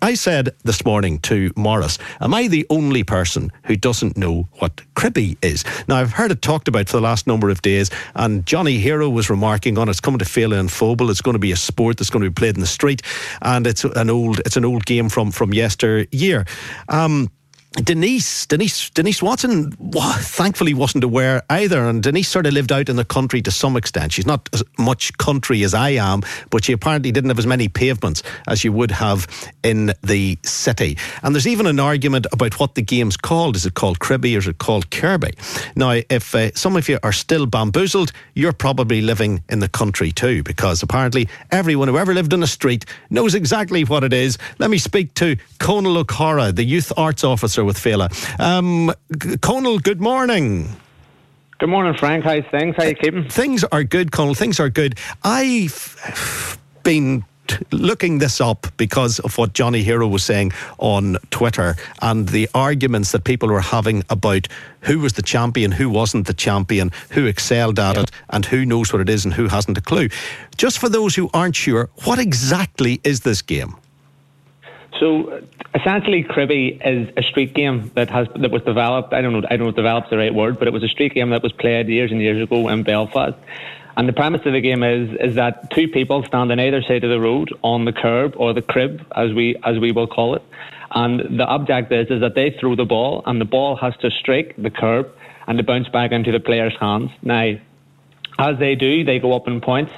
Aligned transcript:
I 0.00 0.14
said 0.14 0.54
this 0.62 0.84
morning 0.84 1.18
to 1.20 1.52
Morris, 1.56 1.98
am 2.20 2.32
I 2.32 2.46
the 2.46 2.66
only 2.70 3.02
person 3.02 3.50
who 3.64 3.76
doesn't 3.76 4.16
know 4.16 4.48
what 4.58 4.80
Cribby 4.94 5.36
is? 5.42 5.64
Now, 5.88 5.96
I've 5.96 6.12
heard 6.12 6.30
it 6.30 6.40
talked 6.40 6.68
about 6.68 6.88
for 6.88 6.98
the 6.98 7.02
last 7.02 7.26
number 7.26 7.50
of 7.50 7.62
days, 7.62 7.90
and 8.14 8.46
Johnny 8.46 8.78
Hero 8.78 9.10
was 9.10 9.28
remarking 9.28 9.76
on 9.76 9.88
it's 9.88 10.00
coming 10.00 10.18
to 10.20 10.24
Féile 10.24 10.58
and 10.58 10.68
Phobail. 10.68 11.10
It's 11.10 11.20
going 11.20 11.34
to 11.34 11.40
be 11.40 11.52
a 11.52 11.56
sport 11.56 11.96
that's 11.96 12.10
going 12.10 12.22
to 12.22 12.30
be 12.30 12.34
played 12.34 12.54
in 12.54 12.60
the 12.60 12.66
street, 12.66 13.02
and 13.42 13.66
it's 13.66 13.84
an 13.84 14.08
old 14.08 14.40
it's 14.40 14.56
an 14.56 14.64
old 14.64 14.86
game 14.86 15.08
from, 15.08 15.32
from 15.32 15.52
yesteryear. 15.52 16.44
Um, 16.88 17.30
Denise, 17.84 18.46
Denise, 18.46 18.90
Denise 18.90 19.22
Watson, 19.22 19.72
well, 19.78 20.12
thankfully 20.18 20.74
wasn't 20.74 21.04
aware 21.04 21.42
either. 21.48 21.86
And 21.86 22.02
Denise 22.02 22.28
sort 22.28 22.46
of 22.46 22.52
lived 22.52 22.72
out 22.72 22.88
in 22.88 22.96
the 22.96 23.04
country 23.04 23.40
to 23.42 23.50
some 23.50 23.76
extent. 23.76 24.12
She's 24.12 24.26
not 24.26 24.48
as 24.52 24.64
much 24.78 25.16
country 25.18 25.62
as 25.62 25.74
I 25.74 25.90
am, 25.90 26.22
but 26.50 26.64
she 26.64 26.72
apparently 26.72 27.12
didn't 27.12 27.30
have 27.30 27.38
as 27.38 27.46
many 27.46 27.68
pavements 27.68 28.22
as 28.48 28.64
you 28.64 28.72
would 28.72 28.90
have 28.90 29.26
in 29.62 29.92
the 30.02 30.38
city. 30.42 30.98
And 31.22 31.34
there's 31.34 31.46
even 31.46 31.66
an 31.66 31.78
argument 31.78 32.26
about 32.32 32.58
what 32.58 32.74
the 32.74 32.82
game's 32.82 33.16
called. 33.16 33.54
Is 33.54 33.64
it 33.64 33.74
called 33.74 34.00
Cribby 34.00 34.34
or 34.34 34.38
is 34.38 34.48
it 34.48 34.58
called 34.58 34.90
Kirby? 34.90 35.34
Now, 35.76 36.00
if 36.10 36.34
uh, 36.34 36.52
some 36.54 36.76
of 36.76 36.88
you 36.88 36.98
are 37.02 37.12
still 37.12 37.46
bamboozled, 37.46 38.12
you're 38.34 38.52
probably 38.52 39.00
living 39.02 39.42
in 39.48 39.60
the 39.60 39.68
country 39.68 40.10
too, 40.10 40.42
because 40.42 40.82
apparently 40.82 41.28
everyone 41.52 41.88
who 41.88 41.98
ever 41.98 42.12
lived 42.12 42.32
in 42.32 42.42
a 42.42 42.46
street 42.46 42.84
knows 43.10 43.34
exactly 43.34 43.84
what 43.84 44.02
it 44.02 44.12
is. 44.12 44.36
Let 44.58 44.70
me 44.70 44.78
speak 44.78 45.14
to 45.14 45.36
Conal 45.60 45.98
O'Cara, 45.98 46.50
the 46.50 46.64
youth 46.64 46.92
arts 46.96 47.22
officer 47.22 47.67
with 47.68 47.78
Féile. 47.78 48.10
Um, 48.40 48.92
Conal, 49.40 49.78
good 49.78 50.00
morning. 50.00 50.68
Good 51.58 51.68
morning, 51.68 51.94
Frank. 51.94 52.24
How's 52.24 52.44
things? 52.50 52.74
How 52.76 52.84
you 52.84 52.94
keeping? 52.94 53.28
Things 53.28 53.64
are 53.64 53.84
good, 53.84 54.10
Conal. 54.12 54.34
Things 54.34 54.58
are 54.58 54.68
good. 54.68 54.98
I've 55.22 56.58
been 56.82 57.24
looking 57.72 58.18
this 58.18 58.40
up 58.40 58.66
because 58.76 59.18
of 59.20 59.38
what 59.38 59.54
Johnny 59.54 59.82
Hero 59.82 60.06
was 60.06 60.22
saying 60.24 60.52
on 60.78 61.16
Twitter 61.30 61.76
and 62.02 62.28
the 62.28 62.48
arguments 62.54 63.12
that 63.12 63.24
people 63.24 63.48
were 63.48 63.60
having 63.60 64.04
about 64.10 64.48
who 64.82 64.98
was 65.00 65.14
the 65.14 65.22
champion, 65.22 65.72
who 65.72 65.88
wasn't 65.88 66.26
the 66.26 66.34
champion, 66.34 66.92
who 67.10 67.26
excelled 67.26 67.78
at 67.78 67.96
it, 67.96 68.10
and 68.30 68.44
who 68.46 68.64
knows 68.64 68.92
what 68.92 69.02
it 69.02 69.08
is 69.08 69.24
and 69.24 69.34
who 69.34 69.48
hasn't 69.48 69.78
a 69.78 69.82
clue. 69.82 70.08
Just 70.56 70.78
for 70.78 70.88
those 70.88 71.14
who 71.14 71.30
aren't 71.34 71.56
sure, 71.56 71.90
what 72.04 72.18
exactly 72.18 73.00
is 73.04 73.20
this 73.20 73.42
game? 73.42 73.74
So 74.98 75.42
essentially, 75.74 76.24
Cribby 76.24 76.80
is 76.84 77.08
a 77.16 77.22
street 77.22 77.54
game 77.54 77.90
that 77.94 78.10
has 78.10 78.26
that 78.36 78.50
was 78.50 78.62
developed. 78.62 79.12
I 79.12 79.20
don't 79.20 79.32
know. 79.32 79.42
I 79.48 79.56
don't 79.56 79.66
know 79.66 79.68
if 79.68 79.76
developed 79.76 80.10
the 80.10 80.16
right 80.16 80.34
word, 80.34 80.58
but 80.58 80.66
it 80.66 80.72
was 80.72 80.82
a 80.82 80.88
street 80.88 81.14
game 81.14 81.30
that 81.30 81.42
was 81.42 81.52
played 81.52 81.88
years 81.88 82.10
and 82.10 82.20
years 82.20 82.42
ago 82.42 82.68
in 82.68 82.82
Belfast. 82.82 83.36
And 83.96 84.08
the 84.08 84.12
premise 84.12 84.42
of 84.46 84.52
the 84.52 84.60
game 84.60 84.82
is 84.82 85.10
is 85.20 85.34
that 85.36 85.70
two 85.70 85.88
people 85.88 86.24
stand 86.24 86.52
on 86.52 86.60
either 86.60 86.82
side 86.82 87.04
of 87.04 87.10
the 87.10 87.20
road 87.20 87.52
on 87.62 87.84
the 87.84 87.92
curb 87.92 88.34
or 88.36 88.52
the 88.52 88.62
crib, 88.62 89.04
as 89.14 89.32
we 89.32 89.56
as 89.64 89.78
we 89.78 89.92
will 89.92 90.06
call 90.06 90.34
it. 90.36 90.42
And 90.90 91.38
the 91.38 91.44
object 91.44 91.92
is 91.92 92.08
is 92.10 92.20
that 92.20 92.34
they 92.34 92.56
throw 92.58 92.74
the 92.74 92.84
ball, 92.84 93.22
and 93.26 93.40
the 93.40 93.44
ball 93.44 93.76
has 93.76 93.96
to 93.98 94.10
strike 94.10 94.54
the 94.56 94.70
curb 94.70 95.10
and 95.46 95.58
to 95.58 95.64
bounce 95.64 95.88
back 95.88 96.12
into 96.12 96.30
the 96.30 96.40
player's 96.40 96.76
hands. 96.78 97.10
Now, 97.22 97.54
as 98.38 98.58
they 98.58 98.74
do, 98.74 99.04
they 99.04 99.18
go 99.18 99.34
up 99.34 99.48
in 99.48 99.60
points. 99.60 99.92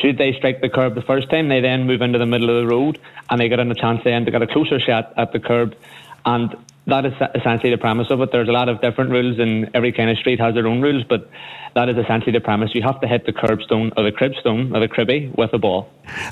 Should 0.00 0.18
they 0.18 0.32
strike 0.32 0.60
the 0.60 0.70
curb 0.70 0.94
the 0.94 1.02
first 1.02 1.30
time, 1.30 1.48
they 1.48 1.60
then 1.60 1.86
move 1.86 2.00
into 2.00 2.18
the 2.18 2.26
middle 2.26 2.48
of 2.48 2.66
the 2.66 2.74
road 2.74 2.98
and 3.28 3.40
they 3.40 3.48
get 3.48 3.60
in 3.60 3.70
a 3.70 3.74
chance 3.74 4.00
then 4.04 4.24
to 4.24 4.30
get 4.30 4.40
a 4.42 4.46
closer 4.46 4.80
shot 4.80 5.12
at 5.16 5.32
the 5.32 5.40
curb. 5.40 5.76
And 6.24 6.56
that 6.86 7.04
is 7.04 7.12
essentially 7.34 7.70
the 7.70 7.78
premise 7.78 8.10
of 8.10 8.20
it. 8.20 8.32
There's 8.32 8.48
a 8.48 8.52
lot 8.52 8.68
of 8.68 8.80
different 8.80 9.10
rules, 9.10 9.38
and 9.38 9.70
every 9.74 9.92
kind 9.92 10.10
of 10.10 10.16
street 10.18 10.40
has 10.40 10.54
their 10.54 10.66
own 10.66 10.80
rules, 10.80 11.04
but 11.08 11.30
that 11.74 11.88
is 11.88 11.96
essentially 11.96 12.32
the 12.32 12.40
premise. 12.40 12.74
You 12.74 12.82
have 12.82 13.00
to 13.00 13.08
hit 13.08 13.26
the 13.26 13.32
curbstone 13.32 13.92
or 13.96 14.02
the 14.02 14.12
cribstone 14.12 14.74
or 14.74 14.80
the 14.80 14.88
cribby 14.88 15.32
with 15.36 15.52
a 15.52 15.58
ball. 15.58 15.88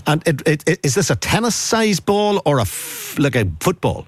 And 0.07 0.23
it, 0.27 0.43
it, 0.47 0.81
is 0.85 0.95
this 0.95 1.11
a 1.11 1.17
tennis 1.17 1.55
sized 1.55 2.05
ball 2.05 2.43
or 2.45 2.59
a 2.59 2.63
f- 2.63 3.17
like 3.19 3.37
a 3.37 3.47
football? 3.61 4.07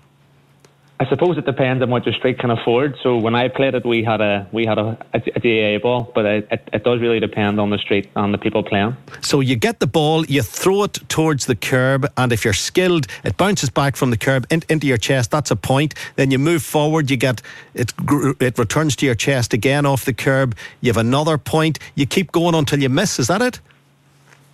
I 1.02 1.08
suppose 1.08 1.36
it 1.36 1.46
depends 1.46 1.82
on 1.82 1.90
what 1.90 2.06
your 2.06 2.14
street 2.14 2.38
can 2.38 2.52
afford. 2.52 2.96
So 3.02 3.16
when 3.16 3.34
I 3.34 3.48
played 3.48 3.74
it, 3.74 3.84
we 3.84 4.04
had 4.04 4.20
a 4.20 4.46
we 4.52 4.64
had 4.64 4.78
a, 4.78 4.96
a, 5.12 5.20
a 5.34 5.40
GAA 5.40 5.82
ball, 5.82 6.12
but 6.14 6.24
it, 6.24 6.46
it, 6.48 6.68
it, 6.72 6.84
does 6.84 7.00
really 7.00 7.18
depend 7.18 7.58
on 7.58 7.70
the 7.70 7.78
street 7.78 8.08
and 8.14 8.32
the 8.32 8.38
people 8.38 8.62
playing. 8.62 8.96
So 9.20 9.40
you 9.40 9.56
get 9.56 9.80
the 9.80 9.88
ball, 9.88 10.24
you 10.26 10.42
throw 10.42 10.84
it 10.84 11.00
towards 11.08 11.46
the 11.46 11.56
curb, 11.56 12.06
and 12.16 12.30
if 12.30 12.44
you're 12.44 12.52
skilled, 12.52 13.08
it 13.24 13.36
bounces 13.36 13.68
back 13.68 13.96
from 13.96 14.10
the 14.10 14.16
curb 14.16 14.46
in, 14.48 14.62
into 14.68 14.86
your 14.86 14.96
chest. 14.96 15.32
That's 15.32 15.50
a 15.50 15.56
point. 15.56 15.92
Then 16.14 16.30
you 16.30 16.38
move 16.38 16.62
forward, 16.62 17.10
you 17.10 17.16
get 17.16 17.42
it. 17.74 17.92
It 18.38 18.56
returns 18.56 18.94
to 18.96 19.06
your 19.06 19.16
chest 19.16 19.52
again 19.52 19.84
off 19.84 20.04
the 20.04 20.14
curb. 20.14 20.54
You 20.82 20.90
have 20.90 20.98
another 20.98 21.36
point. 21.36 21.80
You 21.96 22.06
keep 22.06 22.30
going 22.30 22.54
until 22.54 22.80
you 22.80 22.88
miss. 22.88 23.18
Is 23.18 23.26
that 23.26 23.42
it? 23.42 23.58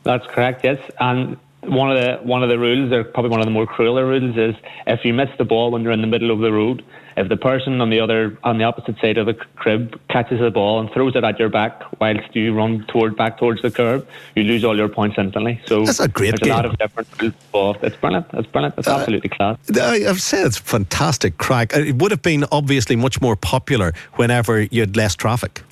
That's 0.05 0.27
correct. 0.29 0.65
Yes, 0.65 0.79
and 0.99 1.37
one 1.63 1.91
of 1.91 1.99
the 1.99 2.19
one 2.23 2.43
of 2.43 2.49
the 2.49 2.59
rules, 2.59 2.93
or 2.93 3.05
probably 3.05 3.31
one 3.31 3.41
of 3.41 3.47
the 3.47 3.53
more 3.53 3.67
crueler 3.67 4.07
rules, 4.07 4.37
is 4.37 4.55
if 4.87 5.05
you 5.05 5.13
miss 5.13 5.29
the 5.39 5.45
ball 5.45 5.71
when 5.71 5.83
you're 5.83 5.93
in 5.93 6.01
the 6.01 6.07
middle 6.07 6.31
of 6.31 6.39
the 6.39 6.53
road, 6.53 6.85
if 7.17 7.29
the 7.29 7.37
person 7.37 7.81
on 7.81 7.91
the 7.91 7.99
other 8.01 8.39
on 8.45 8.59
the 8.59 8.65
opposite 8.65 8.97
side 9.01 9.19
of 9.19 9.27
the 9.27 9.35
crib 9.35 10.01
catches 10.09 10.41
the 10.41 10.51
ball 10.51 10.81
and 10.81 10.91
throws 10.93 11.17
it 11.17 11.25
at 11.25 11.39
your 11.39 11.49
back 11.49 11.83
whilst 12.01 12.35
you 12.35 12.55
run 12.55 12.85
toward 12.87 13.17
back 13.17 13.39
towards 13.39 13.61
the 13.63 13.71
curb, 13.71 14.07
you 14.37 14.45
lose 14.45 14.65
all 14.65 14.77
your 14.77 14.89
points 14.89 15.19
instantly. 15.19 15.61
So 15.67 15.85
that's 15.85 16.01
a 16.01 16.09
great 16.09 16.31
there's 16.31 16.41
game. 16.41 16.53
a 16.53 16.57
lot 16.57 16.65
of 16.65 16.79
different 16.79 17.09
rules 17.21 17.35
involved. 17.47 17.83
It's 17.83 17.97
brilliant. 17.97 18.27
It's 18.35 18.47
brilliant. 18.47 18.75
It's 18.79 18.89
uh, 18.89 18.97
absolutely 18.97 19.31
class. 19.31 19.59
I've 19.77 20.23
said 20.23 20.47
it's 20.47 20.59
fantastic 20.59 21.39
crack. 21.39 21.75
It 21.75 21.97
would 21.97 22.13
have 22.13 22.23
been 22.23 22.45
obviously 22.53 22.95
much 22.95 23.21
more 23.21 23.35
popular 23.35 23.93
whenever 24.15 24.63
you 24.63 24.81
had 24.81 24.97
less 24.97 25.17
traffic. 25.17 25.63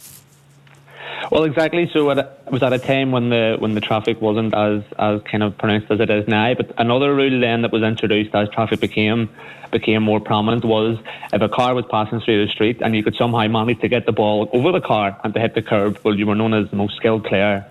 Well, 1.31 1.45
exactly. 1.45 1.91
So 1.93 2.11
it 2.11 2.27
was 2.51 2.63
at 2.63 2.73
a 2.73 2.79
time 2.79 3.11
when 3.11 3.31
the 3.31 3.57
when 3.59 3.75
the 3.75 3.81
traffic 3.81 4.21
wasn't 4.21 4.55
as 4.55 4.83
as 4.99 5.21
kind 5.23 5.43
of 5.43 5.59
pronounced 5.59 5.91
as 5.91 6.01
it 6.01 6.11
is 6.11 6.29
now. 6.29 6.55
But 6.55 6.73
another 6.79 7.15
rule 7.15 7.41
then 7.41 7.63
that 7.63 7.73
was 7.73 7.83
introduced 7.83 8.35
as 8.35 8.49
traffic 8.51 8.81
became 8.81 9.29
became 9.73 10.03
more 10.03 10.21
prominent 10.21 10.65
was 10.65 10.99
if 11.33 11.43
a 11.43 11.49
car 11.49 11.75
was 11.75 11.85
passing 11.91 12.21
through 12.21 12.47
the 12.47 12.53
street 12.53 12.81
and 12.81 12.95
you 12.95 13.03
could 13.03 13.17
somehow 13.17 13.47
manage 13.49 13.81
to 13.81 13.89
get 13.89 14.07
the 14.07 14.13
ball 14.13 14.49
over 14.53 14.71
the 14.71 14.81
car 14.81 15.21
and 15.25 15.35
to 15.35 15.41
hit 15.41 15.55
the 15.55 15.63
curb, 15.63 15.99
well, 16.05 16.15
you 16.15 16.27
were 16.27 16.37
known 16.37 16.55
as 16.55 16.71
the 16.71 16.77
most 16.77 16.97
skilled 16.97 17.25
player 17.25 17.67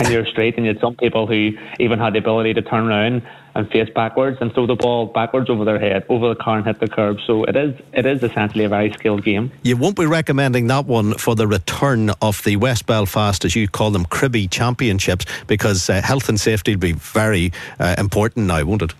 in 0.00 0.10
your 0.10 0.26
straight, 0.26 0.56
And 0.56 0.66
you 0.66 0.72
had 0.72 0.80
some 0.80 0.96
people 0.96 1.26
who 1.26 1.52
even 1.78 1.98
had 1.98 2.14
the 2.14 2.18
ability 2.18 2.54
to 2.54 2.62
turn 2.62 2.88
around 2.88 3.22
and 3.54 3.70
face 3.70 3.88
backwards 3.94 4.38
and 4.40 4.52
throw 4.52 4.66
the 4.66 4.74
ball 4.74 5.06
backwards 5.06 5.48
over 5.48 5.64
their 5.64 5.78
head, 5.78 6.04
over 6.08 6.28
the 6.28 6.34
car 6.34 6.56
and 6.56 6.66
hit 6.66 6.80
the 6.80 6.88
curb. 6.88 7.18
So 7.24 7.44
it 7.44 7.54
is 7.54 7.80
it 7.92 8.04
is 8.04 8.22
essentially 8.22 8.64
a 8.64 8.68
very 8.68 8.92
skilled 8.92 9.24
game. 9.24 9.52
You 9.62 9.76
won't 9.76 9.96
be 9.96 10.06
recommending 10.06 10.66
that 10.68 10.86
one 10.86 11.14
for 11.14 11.36
the 11.36 11.46
return 11.46 12.10
of 12.20 12.42
the 12.42 12.56
West 12.56 12.86
Belfast, 12.86 13.44
as 13.44 13.54
you 13.54 13.68
call 13.68 13.90
them, 13.92 14.04
Cribby 14.06 14.48
Championships, 14.48 15.26
because 15.46 15.88
uh, 15.88 16.02
health 16.02 16.28
and 16.28 16.40
safety 16.40 16.74
will 16.74 16.80
be 16.80 16.92
very 16.92 17.52
uh, 17.78 17.94
important 17.96 18.46
now, 18.46 18.64
won't 18.64 18.82
it? 18.82 18.94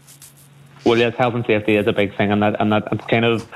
Well, 0.85 0.99
yes, 0.99 1.14
health 1.17 1.35
and 1.35 1.47
safety 1.47 1.76
is 1.76 1.87
a 1.87 1.93
big 1.93 2.14
thing, 2.17 2.31
and 2.31 2.43
that 2.43 2.61
and 2.61 2.70
that 2.70 2.87
it's 2.93 3.06
kind 3.06 3.25
of 3.25 3.49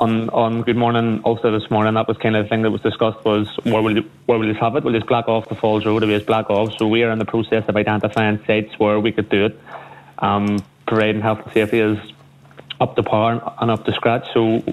on 0.00 0.30
on 0.30 0.62
Good 0.62 0.76
Morning 0.76 1.20
Ulster 1.24 1.50
this 1.56 1.70
morning. 1.70 1.94
That 1.94 2.08
was 2.08 2.16
kind 2.16 2.34
of 2.34 2.44
the 2.44 2.48
thing 2.48 2.62
that 2.62 2.70
was 2.70 2.80
discussed 2.80 3.22
was 3.24 3.46
where 3.64 3.82
will 3.82 3.96
you, 3.96 4.10
where 4.26 4.38
will 4.38 4.46
you 4.46 4.54
have 4.54 4.74
it? 4.76 4.82
Will 4.82 4.94
you 4.94 5.04
black 5.04 5.28
off 5.28 5.48
the 5.48 5.54
Falls 5.54 5.84
Road? 5.84 6.02
Will 6.02 6.10
you 6.10 6.20
black 6.20 6.48
off? 6.48 6.76
So 6.78 6.88
we 6.88 7.02
are 7.02 7.10
in 7.10 7.18
the 7.18 7.26
process 7.26 7.64
of 7.68 7.76
identifying 7.76 8.42
sites 8.46 8.78
where 8.78 8.98
we 8.98 9.12
could 9.12 9.28
do 9.28 9.46
it. 9.46 9.60
Um, 10.18 10.64
providing 10.86 11.20
health 11.20 11.40
and 11.44 11.52
safety 11.52 11.80
is 11.80 11.98
up 12.80 12.96
to 12.96 13.02
par 13.02 13.54
and 13.60 13.70
up 13.70 13.84
to 13.84 13.92
scratch. 13.92 14.26
So 14.32 14.64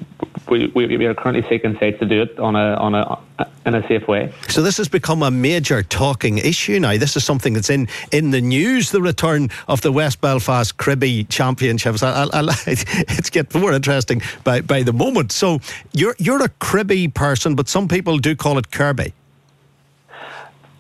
we, 0.50 0.68
we, 0.68 0.98
we 0.98 1.06
are 1.06 1.14
currently 1.14 1.48
seeking 1.50 1.78
sites 1.78 2.00
to 2.00 2.06
do 2.06 2.22
it 2.22 2.40
on 2.40 2.56
a 2.56 2.76
on 2.76 2.96
a 2.96 3.20
in 3.68 3.76
a 3.76 3.88
safe 3.88 4.08
way. 4.08 4.32
So 4.48 4.62
this 4.62 4.78
has 4.78 4.88
become 4.88 5.22
a 5.22 5.30
major 5.30 5.84
talking 5.84 6.38
issue 6.38 6.80
now. 6.80 6.98
This 6.98 7.18
is 7.18 7.24
something 7.24 7.54
that's 7.54 7.70
in, 7.70 7.88
in 8.12 8.32
the 8.32 8.42
news. 8.42 8.92
The 8.92 9.02
return 9.02 9.50
of 9.68 9.82
the 9.82 9.92
West 9.92 10.22
Belfast 10.22 10.78
Cribby 10.78 11.26
Championships. 11.26 12.02
I, 12.02 12.24
I, 12.24 12.28
I, 12.34 12.56
it's 12.66 13.30
getting 13.30 13.62
more 13.62 13.74
interesting 13.74 14.22
by, 14.44 14.62
by 14.62 14.84
the 14.84 14.94
moment. 14.94 15.32
So 15.32 15.60
you're 15.94 16.16
you're 16.18 16.42
a 16.42 16.50
Cribby 16.50 17.10
person, 17.10 17.56
but 17.56 17.68
some 17.68 17.88
people 17.88 18.18
do 18.18 18.36
call 18.36 18.58
it 18.58 18.72
Kirby. 18.72 19.14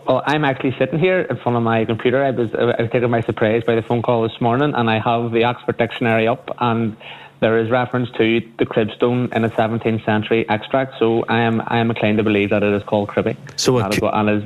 Well, 0.07 0.23
I'm 0.25 0.45
actually 0.45 0.73
sitting 0.79 0.99
here 0.99 1.19
in 1.19 1.35
front 1.35 1.57
of 1.57 1.63
my 1.63 1.83
computer. 1.83 2.23
I 2.23 2.31
was, 2.31 2.53
I 2.55 2.81
was 2.81 2.89
taken 2.91 3.11
by 3.11 3.19
surprise 3.19 3.63
by 3.65 3.75
the 3.75 3.81
phone 3.81 4.01
call 4.01 4.23
this 4.23 4.39
morning, 4.39 4.73
and 4.73 4.89
I 4.89 4.99
have 4.99 5.33
the 5.33 5.43
Oxford 5.43 5.77
Dictionary 5.77 6.27
up, 6.27 6.49
and 6.59 6.95
there 7.39 7.57
is 7.59 7.69
reference 7.69 8.09
to 8.17 8.41
the 8.57 8.65
cribstone 8.65 9.29
in 9.33 9.43
a 9.43 9.49
17th 9.49 10.03
century 10.05 10.47
extract. 10.49 10.97
So 10.99 11.23
I 11.29 11.41
am 11.41 11.61
I 11.67 11.77
am 11.77 11.89
inclined 11.89 12.17
to 12.17 12.23
believe 12.23 12.49
that 12.49 12.63
it 12.63 12.73
is 12.73 12.83
called 12.83 13.09
cribby. 13.09 13.37
So 13.55 13.77
and, 13.77 13.93
what, 13.95 14.13
and 14.13 14.29
as, 14.29 14.43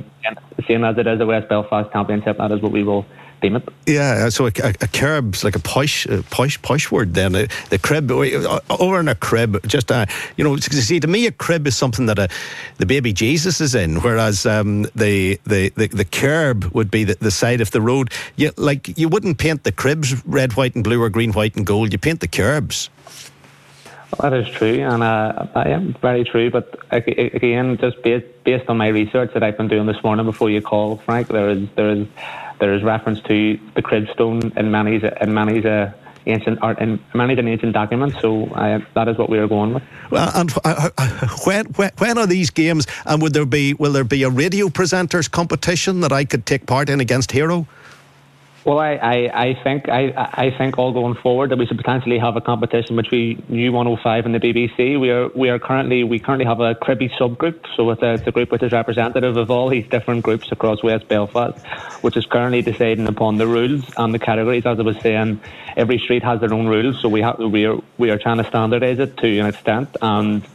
seeing 0.66 0.84
as 0.84 0.98
it 0.98 1.06
is 1.06 1.20
a 1.20 1.26
West 1.26 1.48
Belfast 1.48 1.90
Championship, 1.92 2.38
that 2.38 2.52
is 2.52 2.60
what 2.60 2.72
we 2.72 2.82
will 2.82 3.06
Yeah, 3.86 4.28
so 4.28 4.46
a, 4.46 4.52
a, 4.62 4.74
a 4.80 4.86
curb's 4.88 5.44
like 5.44 5.56
a 5.56 5.58
posh, 5.58 6.06
a 6.06 6.22
posh, 6.24 6.60
posh 6.62 6.90
word. 6.90 7.14
Then 7.14 7.32
the, 7.32 7.52
the 7.70 7.78
crib 7.78 8.10
uh, 8.10 8.60
over 8.70 9.00
in 9.00 9.08
a 9.08 9.14
crib, 9.14 9.66
just 9.66 9.90
uh, 9.90 10.06
you 10.36 10.44
know, 10.44 10.56
see 10.56 11.00
to 11.00 11.08
me 11.08 11.26
a 11.26 11.32
crib 11.32 11.66
is 11.66 11.76
something 11.76 12.06
that 12.06 12.18
a, 12.18 12.24
uh, 12.24 12.28
the 12.78 12.86
baby 12.86 13.12
Jesus 13.12 13.60
is 13.60 13.74
in, 13.74 13.96
whereas 13.96 14.46
um, 14.46 14.82
the, 14.94 15.40
the 15.44 15.70
the 15.70 15.88
the 15.88 16.04
curb 16.04 16.64
would 16.72 16.90
be 16.90 17.04
the, 17.04 17.16
the 17.20 17.30
side 17.30 17.60
of 17.60 17.70
the 17.70 17.80
road. 17.80 18.10
You 18.36 18.52
like 18.56 18.96
you 18.98 19.08
wouldn't 19.08 19.38
paint 19.38 19.64
the 19.64 19.72
cribs 19.72 20.24
red, 20.26 20.52
white, 20.54 20.74
and 20.74 20.84
blue 20.84 21.02
or 21.02 21.10
green, 21.10 21.32
white, 21.32 21.56
and 21.56 21.66
gold. 21.66 21.92
You 21.92 21.98
paint 21.98 22.20
the 22.20 22.28
curbs. 22.28 22.90
Well, 24.18 24.30
that 24.30 24.38
is 24.38 24.48
true, 24.54 24.78
and 24.80 25.02
uh, 25.02 25.46
I 25.54 25.70
am 25.70 25.94
very 26.02 26.24
true. 26.24 26.50
But 26.50 26.78
again, 26.90 27.78
just 27.78 28.02
based, 28.02 28.26
based 28.44 28.68
on 28.68 28.76
my 28.76 28.88
research 28.88 29.32
that 29.32 29.42
I've 29.42 29.56
been 29.56 29.68
doing 29.68 29.86
this 29.86 30.02
morning 30.04 30.26
before 30.26 30.50
you 30.50 30.60
call, 30.60 30.96
Frank, 30.98 31.28
there 31.28 31.48
is 31.48 31.66
there 31.76 31.90
is 31.90 32.06
there 32.62 32.74
is 32.74 32.84
reference 32.84 33.20
to 33.22 33.58
the 33.74 33.82
cribstone 33.82 34.56
in 34.56 34.70
many 34.70 35.02
in 35.20 35.34
many 35.34 35.66
uh, 35.66 35.90
ancient 36.26 36.60
art 36.62 36.78
in 36.78 37.00
many 37.12 37.34
an 37.34 37.48
ancient 37.48 37.72
documents. 37.72 38.20
So 38.20 38.46
uh, 38.46 38.78
that 38.94 39.08
is 39.08 39.18
what 39.18 39.28
we 39.28 39.38
are 39.38 39.48
going 39.48 39.74
with. 39.74 39.82
Well, 40.12 40.30
and 40.32 40.52
uh, 40.64 40.90
uh, 40.96 41.28
when, 41.44 41.66
when 41.74 41.90
when 41.98 42.18
are 42.18 42.26
these 42.28 42.50
games? 42.50 42.86
And 43.04 43.20
would 43.20 43.32
there 43.32 43.46
be 43.46 43.74
will 43.74 43.90
there 43.90 44.04
be 44.04 44.22
a 44.22 44.30
radio 44.30 44.68
presenters 44.68 45.28
competition 45.28 46.02
that 46.02 46.12
I 46.12 46.24
could 46.24 46.46
take 46.46 46.66
part 46.66 46.88
in 46.88 47.00
against 47.00 47.32
Hero? 47.32 47.66
Well, 48.64 48.78
I, 48.78 48.92
I, 48.92 49.42
I 49.46 49.54
think 49.64 49.88
I, 49.88 50.12
I 50.16 50.54
think 50.56 50.78
all 50.78 50.92
going 50.92 51.16
forward 51.16 51.50
that 51.50 51.58
we 51.58 51.66
should 51.66 51.78
potentially 51.78 52.18
have 52.18 52.36
a 52.36 52.40
competition 52.40 52.94
between 52.94 53.42
U105 53.42 54.24
and 54.24 54.34
the 54.34 54.38
BBC. 54.38 55.00
We 55.00 55.10
are 55.10 55.28
we 55.34 55.48
are 55.48 55.58
currently 55.58 56.04
we 56.04 56.20
currently 56.20 56.44
have 56.44 56.60
a 56.60 56.76
Cribby 56.76 57.08
subgroup, 57.08 57.66
so 57.74 57.90
it's 57.90 58.02
a, 58.02 58.14
it's 58.14 58.26
a 58.26 58.30
group 58.30 58.52
which 58.52 58.62
is 58.62 58.70
representative 58.70 59.36
of 59.36 59.50
all 59.50 59.68
these 59.68 59.88
different 59.88 60.22
groups 60.22 60.52
across 60.52 60.80
West 60.84 61.08
Belfast, 61.08 61.58
which 62.02 62.16
is 62.16 62.24
currently 62.26 62.62
deciding 62.62 63.08
upon 63.08 63.38
the 63.38 63.48
rules 63.48 63.84
and 63.96 64.14
the 64.14 64.20
categories. 64.20 64.64
As 64.64 64.78
I 64.78 64.82
was 64.82 64.98
saying, 65.00 65.40
every 65.76 65.98
street 65.98 66.22
has 66.22 66.38
their 66.38 66.54
own 66.54 66.68
rules, 66.68 67.02
so 67.02 67.08
we 67.08 67.20
have 67.20 67.40
we 67.40 67.66
are 67.66 67.80
we 67.98 68.10
are 68.10 68.18
trying 68.18 68.38
to 68.38 68.44
standardise 68.44 69.00
it 69.00 69.16
to 69.16 69.38
an 69.40 69.46
extent 69.46 69.96
and 70.00 70.46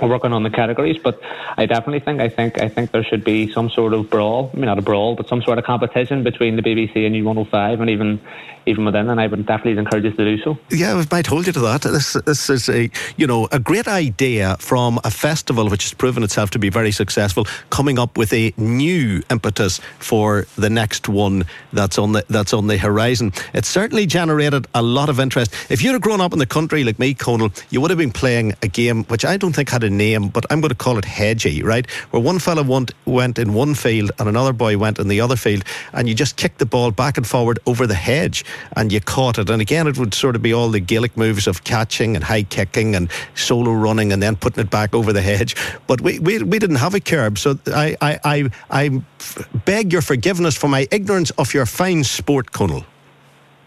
we're 0.00 0.08
working 0.08 0.32
on 0.32 0.42
the 0.42 0.50
categories, 0.50 0.98
but 1.02 1.20
I 1.56 1.66
definitely 1.66 2.00
think 2.00 2.20
I 2.20 2.28
think 2.28 2.60
I 2.60 2.68
think 2.68 2.90
there 2.90 3.04
should 3.04 3.24
be 3.24 3.50
some 3.52 3.70
sort 3.70 3.94
of 3.94 4.10
brawl. 4.10 4.50
I 4.52 4.56
mean, 4.56 4.66
not 4.66 4.78
a 4.78 4.82
brawl, 4.82 5.14
but 5.14 5.28
some 5.28 5.42
sort 5.42 5.58
of 5.58 5.64
competition 5.64 6.22
between 6.22 6.56
the 6.56 6.62
BBC 6.62 7.06
and 7.06 7.14
U105, 7.14 7.80
and 7.80 7.90
even 7.90 8.20
even 8.66 8.84
within. 8.84 9.08
And 9.08 9.20
I 9.20 9.26
would 9.26 9.46
definitely 9.46 9.78
encourage 9.78 10.04
you 10.04 10.10
to 10.10 10.36
do 10.36 10.42
so. 10.42 10.58
Yeah, 10.70 11.02
I 11.10 11.22
told 11.22 11.46
you 11.46 11.52
to 11.52 11.60
that. 11.60 11.82
This 11.82 12.14
this 12.26 12.50
is 12.50 12.68
a 12.68 12.90
you 13.16 13.26
know 13.26 13.48
a 13.52 13.58
great 13.58 13.88
idea 13.88 14.56
from 14.58 14.98
a 15.04 15.10
festival 15.10 15.68
which 15.68 15.84
has 15.84 15.94
proven 15.94 16.22
itself 16.22 16.50
to 16.50 16.58
be 16.58 16.68
very 16.68 16.90
successful, 16.90 17.46
coming 17.70 17.98
up 17.98 18.18
with 18.18 18.32
a 18.32 18.52
new 18.56 19.22
impetus 19.30 19.80
for 19.98 20.46
the 20.56 20.68
next 20.68 21.08
one 21.08 21.44
that's 21.72 21.98
on 21.98 22.12
the 22.12 22.24
that's 22.28 22.52
on 22.52 22.66
the 22.66 22.76
horizon. 22.76 23.32
It 23.54 23.64
certainly 23.64 24.06
generated 24.06 24.66
a 24.74 24.82
lot 24.82 25.08
of 25.08 25.20
interest. 25.20 25.54
If 25.70 25.82
you'd 25.82 25.92
have 25.92 26.02
grown 26.02 26.20
up 26.20 26.32
in 26.32 26.38
the 26.38 26.46
country 26.46 26.84
like 26.84 26.98
me, 26.98 27.14
Conal, 27.14 27.50
you 27.70 27.80
would 27.80 27.90
have 27.90 27.98
been 27.98 28.12
playing 28.12 28.54
a 28.62 28.68
game 28.68 29.04
which 29.04 29.24
I 29.24 29.36
don't 29.36 29.54
think 29.54 29.70
had 29.70 29.84
a 29.86 29.90
name, 29.90 30.28
but 30.28 30.44
I'm 30.50 30.60
going 30.60 30.70
to 30.70 30.74
call 30.74 30.98
it 30.98 31.04
hedgy, 31.04 31.62
right? 31.62 31.90
Where 32.10 32.22
one 32.22 32.38
fella 32.38 32.62
went, 32.62 32.92
went 33.06 33.38
in 33.38 33.54
one 33.54 33.74
field 33.74 34.10
and 34.18 34.28
another 34.28 34.52
boy 34.52 34.76
went 34.76 34.98
in 34.98 35.08
the 35.08 35.20
other 35.20 35.36
field, 35.36 35.64
and 35.92 36.08
you 36.08 36.14
just 36.14 36.36
kicked 36.36 36.58
the 36.58 36.66
ball 36.66 36.90
back 36.90 37.16
and 37.16 37.26
forward 37.26 37.58
over 37.66 37.86
the 37.86 37.94
hedge 37.94 38.44
and 38.76 38.92
you 38.92 39.00
caught 39.00 39.38
it. 39.38 39.48
And 39.48 39.62
again, 39.62 39.86
it 39.86 39.98
would 39.98 40.14
sort 40.14 40.36
of 40.36 40.42
be 40.42 40.52
all 40.52 40.68
the 40.68 40.80
Gaelic 40.80 41.16
moves 41.16 41.46
of 41.46 41.64
catching 41.64 42.16
and 42.16 42.24
high 42.24 42.42
kicking 42.42 42.94
and 42.94 43.10
solo 43.34 43.72
running 43.72 44.12
and 44.12 44.22
then 44.22 44.36
putting 44.36 44.62
it 44.64 44.70
back 44.70 44.94
over 44.94 45.12
the 45.12 45.22
hedge. 45.22 45.56
But 45.86 46.00
we, 46.00 46.18
we, 46.18 46.42
we 46.42 46.58
didn't 46.58 46.76
have 46.76 46.94
a 46.94 47.00
curb, 47.00 47.38
so 47.38 47.58
I, 47.68 47.96
I, 48.00 48.20
I, 48.24 48.50
I 48.70 49.02
beg 49.64 49.92
your 49.92 50.02
forgiveness 50.02 50.56
for 50.56 50.68
my 50.68 50.86
ignorance 50.90 51.30
of 51.30 51.54
your 51.54 51.66
fine 51.66 52.04
sport, 52.04 52.52
Conal. 52.52 52.84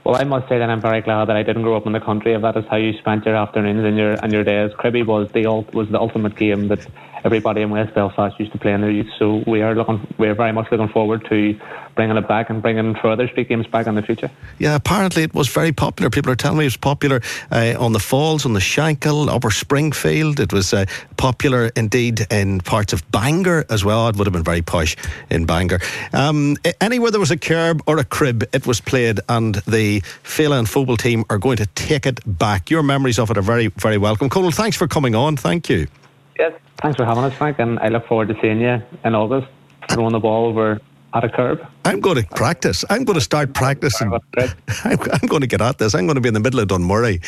Well, 0.06 0.16
I 0.16 0.24
must 0.24 0.48
say 0.48 0.58
that 0.58 0.70
I'm 0.70 0.82
very 0.82 1.02
glad 1.02 1.26
that 1.26 1.36
I 1.36 1.44
didn't 1.44 1.64
grow 1.64 1.76
up 1.76 1.86
in 1.86 1.92
the 1.92 2.00
country. 2.00 2.34
If 2.34 2.42
that 2.42 2.56
is 2.58 2.66
how 2.70 2.78
you 2.78 2.98
spent 2.98 3.26
your 3.26 3.36
afternoons 3.36 3.84
and 3.84 3.98
your 3.98 4.14
and 4.14 4.32
your 4.32 4.44
days, 4.44 4.72
Cribby 4.78 5.04
was 5.04 5.30
the 5.32 5.46
was 5.74 5.90
the 5.90 6.00
ultimate 6.00 6.36
game 6.36 6.70
that 6.70 6.86
everybody 7.24 7.62
in 7.62 7.70
West 7.70 7.94
Belfast 7.94 8.40
used 8.40 8.52
to 8.52 8.58
play 8.58 8.74
in 8.74 8.82
their 8.82 8.92
youth. 8.92 9.10
So 9.18 9.44
we 9.48 9.62
are 9.62 9.76
looking, 9.76 10.06
we 10.18 10.28
are 10.28 10.36
very 10.36 10.52
much 10.52 10.72
looking 10.72 10.90
forward 10.90 11.26
to 11.30 11.60
bringing 11.96 12.16
it 12.16 12.28
back 12.28 12.50
and 12.50 12.62
bringing 12.62 12.96
further 12.96 13.28
street 13.28 13.50
games 13.50 13.68
back 13.68 13.86
in 13.86 13.96
the 13.96 14.02
future. 14.02 14.32
Yeah, 14.58 14.76
apparently 14.76 15.24
it 15.24 15.34
was 15.34 15.50
very 15.50 15.74
popular. 15.74 16.10
People 16.10 16.32
are 16.32 16.36
telling 16.36 16.58
me 16.58 16.64
it 16.64 16.68
was 16.68 16.78
popular 16.78 17.22
uh, 17.52 17.76
on 17.78 17.92
the 17.92 18.00
Falls, 18.00 18.46
on 18.46 18.54
the 18.54 18.62
Shankill, 18.62 19.28
Upper 19.28 19.52
Springfield. 19.52 20.40
It 20.40 20.54
was 20.54 20.74
uh, 20.74 20.86
popular 21.18 21.72
indeed 21.76 22.26
in 22.32 22.60
parts 22.62 22.94
of 22.94 23.10
Bangor 23.12 23.66
as 23.70 23.84
well. 23.84 24.08
It 24.08 24.16
would 24.16 24.28
have 24.28 24.34
been 24.34 24.44
very 24.44 24.62
posh 24.62 24.96
in 25.30 25.46
Bangor. 25.46 25.80
Um, 26.14 26.56
anywhere 26.80 27.12
there 27.12 27.20
was 27.20 27.32
a 27.32 27.38
curb 27.38 27.82
or 27.86 27.98
a 27.98 28.06
crib, 28.06 28.44
it 28.54 28.66
was 28.66 28.80
played, 28.80 29.20
and 29.28 29.56
the 29.68 30.02
Féile 30.24 30.58
and 30.58 30.68
Phobail 30.68 30.98
team 30.98 31.26
are 31.30 31.38
going 31.38 31.58
to 31.58 31.66
take 31.66 32.06
it 32.06 32.22
back. 32.26 32.70
Your 32.70 32.84
memories 32.84 33.20
of 33.20 33.30
it 33.30 33.38
are 33.38 33.42
very, 33.42 33.68
very 33.68 33.98
welcome. 33.98 34.30
Conal, 34.30 34.52
thanks 34.52 34.78
for 34.78 34.88
coming 34.88 35.16
on. 35.16 35.36
Thank 35.36 35.70
you. 35.70 35.88
Yes, 36.38 36.54
thanks 36.82 36.98
for 36.98 37.06
having 37.06 37.24
us, 37.24 37.34
Frank, 37.34 37.60
and 37.60 37.80
I 37.80 37.90
look 37.90 38.08
forward 38.08 38.28
to 38.30 38.36
seeing 38.42 38.62
you 38.62 38.82
in 39.04 39.16
August 39.16 39.48
throwing 39.90 40.14
the 40.14 40.20
ball 40.20 40.48
over 40.48 40.80
at 41.14 41.24
a 41.24 41.30
curb. 41.30 41.66
I'm 41.86 42.02
going 42.02 42.22
to 42.22 42.28
practice. 42.36 42.86
I'm 42.90 43.04
going 43.04 43.16
to 43.16 43.24
start 43.24 43.54
practicing. 43.54 44.12
I'm, 44.84 45.28
going 45.28 45.42
to 45.42 45.48
get 45.48 45.62
at 45.62 45.78
this. 45.78 45.96
I'm 45.96 46.06
going 46.06 46.16
to 46.16 46.22
be 46.22 46.28
in 46.28 46.34
the 46.34 46.40
middle 46.40 46.60
of 46.60 46.68
Dunmurry, 46.68 47.20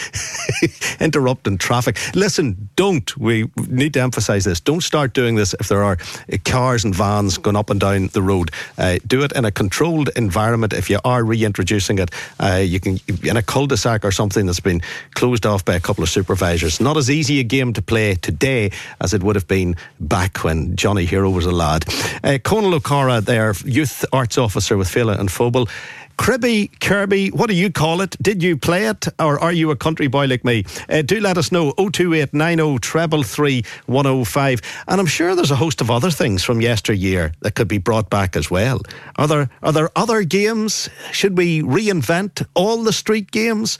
interrupting 1.01 1.57
traffic. 1.57 1.97
Listen, 2.15 2.69
don't. 2.75 3.15
We 3.17 3.49
need 3.67 3.93
to 3.95 4.01
emphasise 4.01 4.43
this. 4.43 4.59
Don't 4.59 4.81
start 4.81 5.13
doing 5.13 5.35
this 5.35 5.55
if 5.59 5.67
there 5.67 5.83
are 5.83 5.97
cars 6.45 6.83
and 6.83 6.93
vans 6.93 7.37
going 7.37 7.55
up 7.55 7.69
and 7.69 7.79
down 7.79 8.07
the 8.07 8.21
road. 8.21 8.51
Uh, 8.77 8.99
do 9.07 9.23
it 9.23 9.31
in 9.31 9.45
a 9.45 9.51
controlled 9.51 10.09
environment. 10.15 10.73
If 10.73 10.89
you 10.89 10.99
are 11.03 11.23
reintroducing 11.23 11.99
it, 11.99 12.11
uh, 12.39 12.61
you 12.63 12.79
can 12.79 12.99
in 13.23 13.37
a 13.37 13.41
cul-de-sac 13.41 14.05
or 14.05 14.11
something 14.11 14.45
that's 14.45 14.59
been 14.59 14.81
closed 15.15 15.45
off 15.45 15.65
by 15.65 15.75
a 15.75 15.79
couple 15.79 16.03
of 16.03 16.09
supervisors. 16.09 16.79
Not 16.79 16.97
as 16.97 17.09
easy 17.09 17.39
a 17.39 17.43
game 17.43 17.73
to 17.73 17.81
play 17.81 18.15
today 18.15 18.71
as 18.99 19.13
it 19.13 19.23
would 19.23 19.35
have 19.35 19.47
been 19.47 19.75
back 19.99 20.43
when 20.43 20.75
Johnny 20.75 21.05
Hero 21.05 21.29
was 21.29 21.45
a 21.45 21.51
lad. 21.51 21.85
Uh, 22.23 22.37
Conal 22.43 22.75
O'Cara, 22.75 23.21
there, 23.21 23.53
youth 23.71 24.05
arts 24.11 24.37
officer 24.37 24.77
with 24.77 24.87
Féile 24.87 25.17
and 25.17 25.29
Phobail. 25.29 25.69
Cribby, 26.17 26.67
Kirby, 26.79 27.29
what 27.29 27.49
do 27.49 27.55
you 27.55 27.71
call 27.71 28.01
it? 28.01 28.15
Did 28.21 28.43
you 28.43 28.55
play 28.55 28.85
it 28.85 29.07
or 29.17 29.39
are 29.39 29.51
you 29.51 29.71
a 29.71 29.75
country 29.75 30.07
boy 30.07 30.25
like 30.25 30.45
me? 30.45 30.65
Uh, 30.87 31.01
do 31.01 31.19
let 31.19 31.37
us 31.37 31.51
know 31.51 31.71
02890 31.77 32.77
treble 32.79 33.23
105. 33.23 34.61
And 34.87 35.01
I'm 35.01 35.07
sure 35.07 35.35
there's 35.35 35.49
a 35.49 35.55
host 35.55 35.81
of 35.81 35.89
other 35.89 36.11
things 36.11 36.43
from 36.43 36.61
yesteryear 36.61 37.31
that 37.41 37.55
could 37.55 37.67
be 37.67 37.79
brought 37.79 38.11
back 38.11 38.35
as 38.35 38.51
well. 38.51 38.81
Are 39.15 39.27
there, 39.27 39.49
are 39.63 39.71
there 39.71 39.89
other 39.95 40.21
games? 40.23 40.89
Should 41.11 41.37
we 41.37 41.63
reinvent 41.63 42.45
all 42.53 42.83
the 42.83 42.93
street 42.93 43.31
games? 43.31 43.79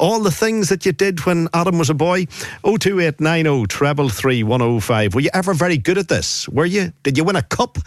all 0.00 0.20
the 0.20 0.30
things 0.30 0.68
that 0.70 0.84
you 0.84 0.92
did 0.92 1.24
when 1.24 1.48
Adam 1.54 1.78
was 1.78 1.90
a 1.90 1.94
boy. 1.94 2.26
02890 2.64 3.66
treble 3.66 4.08
105. 4.08 5.14
Were 5.14 5.20
you 5.20 5.30
ever 5.32 5.54
very 5.54 5.78
good 5.78 5.98
at 5.98 6.08
this? 6.08 6.48
Were 6.48 6.66
you? 6.66 6.92
Did 7.02 7.16
you 7.16 7.24
win 7.24 7.36
a 7.36 7.42
cup? 7.42 7.78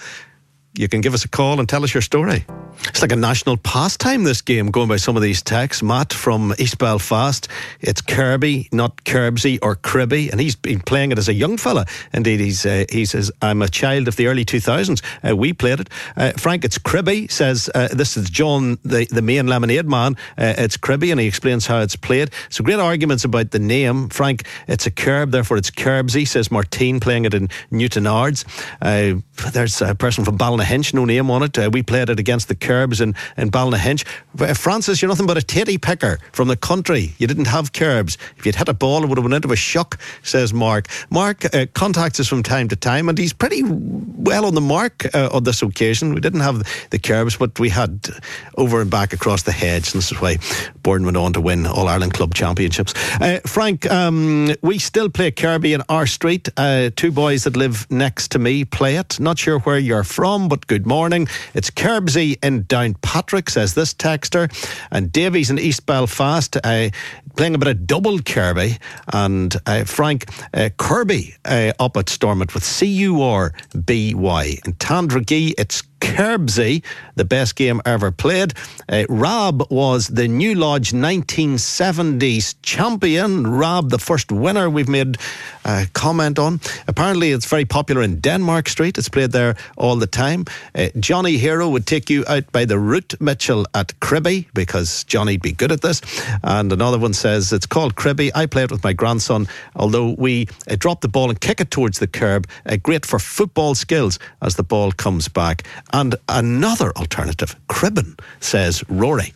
You 0.77 0.88
can 0.88 1.01
give 1.01 1.15
us 1.15 1.25
a 1.25 1.27
call 1.27 1.60
and 1.60 1.67
tell 1.67 1.84
us 1.84 1.93
your 1.93 2.01
story. 2.01 2.46
It's 2.86 3.01
like 3.01 3.12
a 3.12 3.15
national 3.15 3.57
pastime, 3.57 4.24
this 4.24 4.41
game, 4.41 4.69
going 4.69 4.88
by 4.88 4.98
some 4.98 5.15
of 5.15 5.24
these 5.24 5.41
texts. 5.41 5.81
Matt 5.81 6.13
from 6.13 6.53
East 6.60 6.77
Belfast. 6.77 7.48
It's 7.81 8.01
Kirby, 8.01 8.69
not 8.72 9.03
Kerbsy 9.03 9.57
or 9.63 9.75
Cribby, 9.75 10.29
and 10.29 10.39
he's 10.39 10.55
been 10.55 10.79
playing 10.79 11.12
it 11.12 11.17
as 11.17 11.27
a 11.27 11.34
young 11.34 11.57
fella. 11.57 11.86
Indeed, 12.13 12.39
he's, 12.39 12.65
uh, 12.65 12.86
he 12.91 13.05
says, 13.05 13.31
I'm 13.41 13.63
a 13.63 13.67
child 13.67 14.07
of 14.07 14.15
the 14.15 14.27
early 14.27 14.46
2000s. 14.46 15.01
Uh, 15.27 15.36
we 15.36 15.53
played 15.53 15.79
it. 15.79 15.89
Uh, 16.15 16.34
Frank, 16.38 16.63
it's 16.63 16.77
Cribby, 16.77 17.27
says, 17.27 17.69
uh, 17.74 17.88
this 17.91 18.15
is 18.15 18.29
John, 18.29 18.77
the, 18.84 19.07
the 19.10 19.24
Maine 19.24 19.48
lemonade 19.48 19.88
man. 19.88 20.15
Uh, 20.38 20.53
it's 20.57 20.77
Cribby, 20.77 21.10
and 21.10 21.19
he 21.19 21.27
explains 21.27 21.65
how 21.65 21.79
it's 21.79 21.96
played. 21.96 22.29
So 22.50 22.63
great 22.63 22.79
arguments 22.79 23.24
about 23.24 23.51
the 23.51 23.60
name. 23.60 24.10
Frank, 24.10 24.46
it's 24.67 24.86
a 24.86 24.91
curb, 24.91 25.31
therefore 25.31 25.57
it's 25.57 25.72
Kerbsy, 25.72 26.27
says 26.27 26.51
Martine, 26.51 27.00
playing 27.00 27.25
it 27.25 27.34
in 27.34 27.48
Newtownards. 27.72 28.46
Uh, 28.81 29.22
there's 29.51 29.81
a 29.81 29.96
person 29.96 30.24
from 30.24 30.38
Ballina 30.38 30.66
Ballynahinch, 30.67 30.93
no 30.93 31.05
name 31.05 31.31
on 31.31 31.43
it. 31.43 31.57
Uh, 31.57 31.69
we 31.71 31.81
played 31.81 32.09
it 32.09 32.19
against 32.19 32.47
the 32.47 32.55
Kerbs 32.55 33.00
in, 33.01 33.15
in 33.38 33.50
Ballynahinch. 33.50 34.05
Uh, 34.39 34.53
Francis, 34.53 35.01
you're 35.01 35.09
nothing 35.09 35.25
but 35.25 35.38
a 35.38 35.41
titty 35.41 35.77
picker 35.77 36.19
from 36.33 36.47
the 36.47 36.57
country. 36.57 37.13
You 37.17 37.27
didn't 37.27 37.47
have 37.47 37.71
Kerbs. 37.71 38.17
If 38.38 38.45
you'd 38.45 38.55
hit 38.55 38.67
a 38.67 38.74
ball, 38.74 39.03
it 39.03 39.07
would 39.07 39.17
have 39.17 39.24
went 39.24 39.33
into 39.33 39.51
a 39.51 39.55
shock, 39.55 40.00
says 40.24 40.53
Mark. 40.53 40.88
Mark 41.09 41.53
uh, 41.53 41.67
contacts 41.74 42.19
us 42.19 42.27
from 42.27 42.43
time 42.43 42.67
to 42.69 42.75
time, 42.75 43.07
and 43.09 43.17
he's 43.17 43.33
pretty 43.33 43.63
well 43.63 44.45
on 44.45 44.55
the 44.55 44.62
mark 44.62 45.05
uh, 45.15 45.29
on 45.31 45.43
this 45.43 45.62
occasion. 45.62 46.13
We 46.13 46.21
didn't 46.21 46.41
have 46.41 46.59
the 46.89 47.00
Kerbs, 47.00 47.39
but 47.39 47.59
we 47.59 47.69
had 47.69 48.09
over 48.57 48.81
and 48.81 48.91
back 48.91 49.13
across 49.13 49.43
the 49.43 49.51
hedge, 49.51 49.93
and 49.93 50.01
this 50.01 50.12
is 50.12 50.21
why 50.21 50.38
Burren 50.83 51.05
went 51.05 51.17
on 51.17 51.33
to 51.33 51.41
win 51.41 51.65
All 51.65 51.88
Ireland 51.88 52.13
Club 52.13 52.33
Championships. 52.33 52.93
Uh, 53.21 53.39
Frank, 53.45 53.89
um, 53.89 54.53
we 54.62 54.79
still 54.79 55.09
play 55.09 55.31
Kirby 55.31 55.74
in 55.74 55.81
our 55.88 56.07
street. 56.07 56.50
Uh, 56.57 56.89
two 56.95 57.12
boys 57.12 57.45
that 57.45 57.55
live 57.55 57.89
next 57.89 58.31
to 58.31 58.39
me 58.39 58.65
play 58.65 58.97
it. 58.97 59.19
Not 59.19 59.39
sure 59.39 59.59
where 59.59 59.77
you're 59.79 60.03
from, 60.03 60.50
but 60.50 60.56
good 60.65 60.87
morning. 60.87 61.27
It's 61.53 61.69
Kerbsy 61.69 62.43
in 62.43 62.63
Downpatrick, 62.63 63.49
says 63.49 63.75
this 63.75 63.93
texter, 63.93 64.51
and 64.89 65.11
Davies 65.11 65.51
in 65.51 65.59
East 65.59 65.85
Belfast. 65.85 66.57
Uh, 66.63 66.89
playing 67.38 67.56
a 67.56 67.58
bit 67.58 67.70
of 67.70 67.88
double 67.88 68.20
Kirby. 68.20 68.77
And 69.13 69.56
uh, 69.65 69.86
Frank, 69.86 70.25
uh, 70.53 70.70
Kirby 70.77 71.36
uh, 71.46 71.72
up 71.79 71.96
at 71.96 72.10
Stormont 72.10 72.53
with 72.53 72.63
C 72.63 72.88
U 72.88 73.22
R 73.22 73.53
B 73.86 74.13
Y. 74.13 74.58
In 74.65 74.74
Tandragee, 74.74 75.53
it's 75.58 75.84
Kerbsy, 76.00 76.84
the 77.15 77.25
best 77.25 77.56
game 77.56 77.82
ever 77.86 78.12
played. 78.12 78.53
Uh, 78.89 79.06
Rob 79.10 79.70
was 79.72 80.08
the 80.08 80.27
New 80.27 80.56
Lodge 80.56 80.91
1970s 80.91 82.56
champion. 82.62 83.48
Rob, 83.48 83.89
the 83.89 83.98
first 83.98 84.32
winner 84.32 84.70
we've 84.70 84.88
made 84.88 85.17
a 85.65 85.88
comment 85.94 86.39
on. 86.39 86.60
Apparently, 86.88 87.32
it's 87.32 87.48
very 87.48 87.65
popular 87.65 88.01
in 88.03 88.20
Denmark 88.20 88.70
Street. 88.70 88.98
It's 88.98 89.10
played 89.10 89.32
there 89.32 89.56
all 89.75 89.96
the 89.96 90.08
time. 90.08 90.46
Uh, 90.75 90.89
Johnny 91.00 91.38
Hero 91.38 91.70
would 91.70 91.88
take 91.88 92.10
you 92.10 92.24
out 92.27 92.51
by 92.51 92.65
the 92.65 92.79
route 92.79 93.20
Mitchell 93.20 93.65
at 93.74 94.00
Cribby 94.00 94.48
because 94.53 95.03
Johnny'd 95.06 95.41
be 95.41 95.51
good 95.51 95.72
at 95.72 95.82
this. 95.82 96.01
And 96.44 96.72
another 96.72 97.00
one 97.00 97.13
says 97.27 97.51
it's 97.51 97.65
called 97.65 97.96
Cribby. 97.96 98.31
I 98.34 98.46
play 98.46 98.63
it 98.63 98.72
with 98.72 98.86
my 98.86 98.93
grandson, 98.93 99.50
although 99.75 100.15
we 100.17 100.48
uh, 100.72 100.77
drop 100.77 101.01
the 101.01 101.10
ball 101.10 101.29
and 101.29 101.41
kick 101.41 101.60
it 101.60 101.69
towards 101.69 102.00
the 102.00 102.07
curb. 102.07 102.48
Uh, 102.65 102.77
great 102.77 103.05
for 103.05 103.19
football 103.19 103.75
skills 103.75 104.17
as 104.41 104.55
the 104.55 104.63
ball 104.63 104.93
comes 104.93 105.27
back. 105.27 105.63
And 105.91 106.15
another 106.29 106.93
alternative, 106.96 107.57
cribbin, 107.67 108.17
says 108.39 108.81
Rory. 108.88 109.34